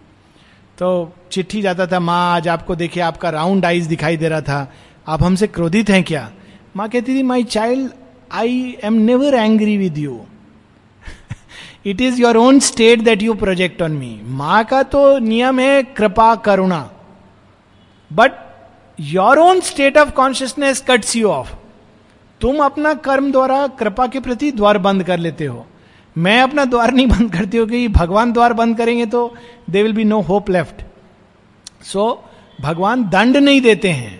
तो 0.78 1.14
चिट्ठी 1.32 1.62
जाता 1.62 1.86
था, 1.88 2.00
माँ, 2.00 2.36
आज 2.36 2.48
आपको 2.48 2.76
देखे 2.76 3.00
आपका 3.00 3.30
राउंड 3.30 3.66
आइज़ 3.66 3.88
दिखाई 3.90 4.18
दे 4.18 4.30
रहा 4.30 4.42
था। 4.42 4.72
आप 5.08 5.24
हमसे 5.24 5.48
क्रोधित 5.48 5.90
हैं 5.90 6.04
क्या? 6.04 6.30
माँ 6.76 6.88
कहती 6.90 7.16
थी 7.16 7.22
my 7.24 7.44
child 7.44 7.92
I 8.32 8.78
am 8.84 8.94
never 8.94 9.34
angry 9.34 9.78
with 9.78 9.98
you 9.98 10.20
it 11.86 12.02
is 12.02 12.22
your 12.22 12.38
own 12.38 12.60
state 12.60 13.02
that 13.02 13.22
you 13.24 13.34
project 13.34 13.82
on 13.82 13.92
me 13.92 14.20
माँ 14.24 14.64
का 14.66 14.82
तो 14.84 15.18
नियम 15.20 15.60
है 15.60 15.84
कृपा, 15.84 16.36
करुणा। 16.36 16.90
But 18.12 18.32
your 19.00 19.40
own 19.40 19.60
state 19.60 19.98
of 19.98 20.12
consciousness 20.12 20.84
cuts 20.88 21.16
you 21.16 21.30
off 21.30 21.54
तुम 22.42 22.60
अपना 22.64 22.94
कर्म 22.94 23.32
द्वारा, 23.32 23.66
कृपा 23.70 24.08
के 24.08 24.20
प्रति 24.20 24.52
द्वार 24.52 24.78
बंद 24.78 25.04
कर 25.04 25.20
लेते 25.20 25.46
हो। 25.46 25.66
मैं 26.16 26.40
अपना 26.42 26.66
द्वार 26.66 26.94
नहीं 26.94 27.08
बंद 27.08 27.32
करती 27.32 27.58
हूँ 27.58 27.68
कि 27.68 27.88
भगवान 27.88 28.32
द्वार 28.34 28.54
बंद 28.54 28.78
करेंगे 28.78 29.06
तो 29.06 29.34
there 29.70 29.84
will 29.84 29.94
be 29.94 30.04
no 30.04 30.20
hope 30.22 30.50
left 30.50 30.84
so 31.86 32.06
भगवान 32.60 33.04
दंड 33.10 33.38
नहीं 33.38 33.62
देते 33.62 33.90
हैं। 33.90 34.20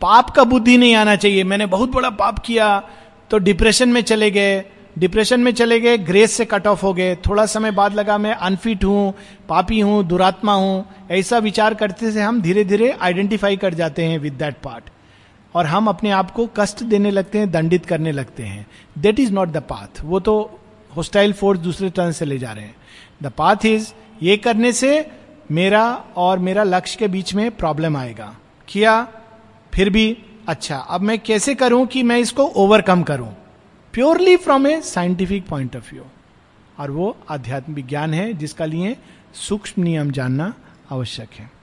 पाप 0.00 0.30
का 0.30 0.44
बुद्धि 0.44 0.76
नहीं 0.76 0.94
आना 0.94 1.14
चाहिए। 1.16 1.44
मैंने 1.44 1.66
बहुत 1.66 1.90
बड़ा 1.90 2.10
पाप 2.12 2.38
किया 2.38 2.68
तो 3.30 3.38
डिप्रेशन 3.38 3.88
में 3.88 4.00
चले 4.02 4.30
गए। 4.30 4.64
डिप्रेशन 4.98 5.40
में 5.40 5.52
चले 5.52 5.78
गए 5.80 5.96
ग्रेस 6.00 6.32
से 6.32 6.44
कट 6.44 6.66
ऑफ़ 6.66 6.82
हो 6.82 6.92
गए। 6.94 7.14
थोड़ा 7.26 7.46
समय 7.46 7.70
बाद 7.70 7.94
लगा 7.94 8.18
मैं 8.18 8.32
अनफिट 8.32 8.84
हूँ, 8.84 9.14
पापी 9.48 9.80
हूँ, 9.80 10.02
दुरात्मा 10.04 10.54
हूँ। 10.54 10.84
ऐसा 11.10 11.38
विचार 11.38 11.74
करते 11.74 12.10
से 12.12 12.22
हम 12.22 12.40
धीरे 12.42 12.64
धीरे 12.64 12.90
आइडेंटिफाई 12.92 13.56
कर 13.56 13.74
जाते 13.74 14.04
हैं 14.04 14.18
विद 14.18 14.32
दैट 14.34 14.60
पार्ट 14.64 14.90
और 15.54 15.66
हम 15.66 15.88
अपने 15.88 16.10
आप 16.10 16.30
को 16.30 16.46
कष्ट 16.56 16.82
देने 16.84 17.10
लगते 17.10 17.38
हैं, 17.38 17.50
दंडित 17.50 17.86
करने 17.86 18.12
लगते 18.12 18.42
हैं। 18.42 18.66
That 18.98 19.20
is 19.20 19.32
not 19.32 19.48
the 19.48 19.62
path 19.62 20.04
वो 20.04 20.20
तो 20.20 20.58
होस्टाइल 20.96 21.32
फोर्स 21.32 21.60
दूसरे 21.60 21.90
टर्न 21.90 22.12
से 22.12 22.24
ले 22.24 22.38
जा 22.38 22.52
रहे 22.52 22.64
हैं। 22.64 22.76
द 23.22 23.26
पाथ 23.26 23.56
इज़ 23.64 23.92
ये 24.22 24.36
करने 24.36 24.72
से 24.72 25.10
मेरा 25.50 26.04
और 26.16 26.38
मेरा 26.38 26.62
लक्ष्य 26.62 26.96
के 26.98 27.08
बीच 27.08 27.34
में 27.34 27.50
प्रॉब्लम 27.50 27.96
आएगा। 27.96 28.36
किया? 28.68 29.08
फिर 29.74 29.90
भी 29.90 30.18
अच्छा। 30.48 30.76
अब 30.76 31.00
मैं 31.00 31.18
कैसे 31.18 31.54
करूँ 31.54 31.86
कि 31.86 32.02
मैं 32.02 32.18
इसको 32.18 32.42
ओवरकम 32.42 33.02
करूँ? 33.02 33.36
Purely 33.92 34.36
from 34.36 34.66
a 34.66 34.80
scientific 34.80 35.46
point 35.46 35.76
of 35.76 35.92
view 35.92 36.04
और 36.78 36.90
वो 36.90 37.16
आध्यात्मिक 37.30 37.86
ज्ञान 37.86 38.14
है, 38.14 38.32
जिसका 38.32 38.64
लिए 38.64 38.96
सूक्ष्म 39.34 39.82
नियम 39.82 40.10
जानना 40.10 40.54
आवश्यक 40.90 41.28
है। 41.34 41.55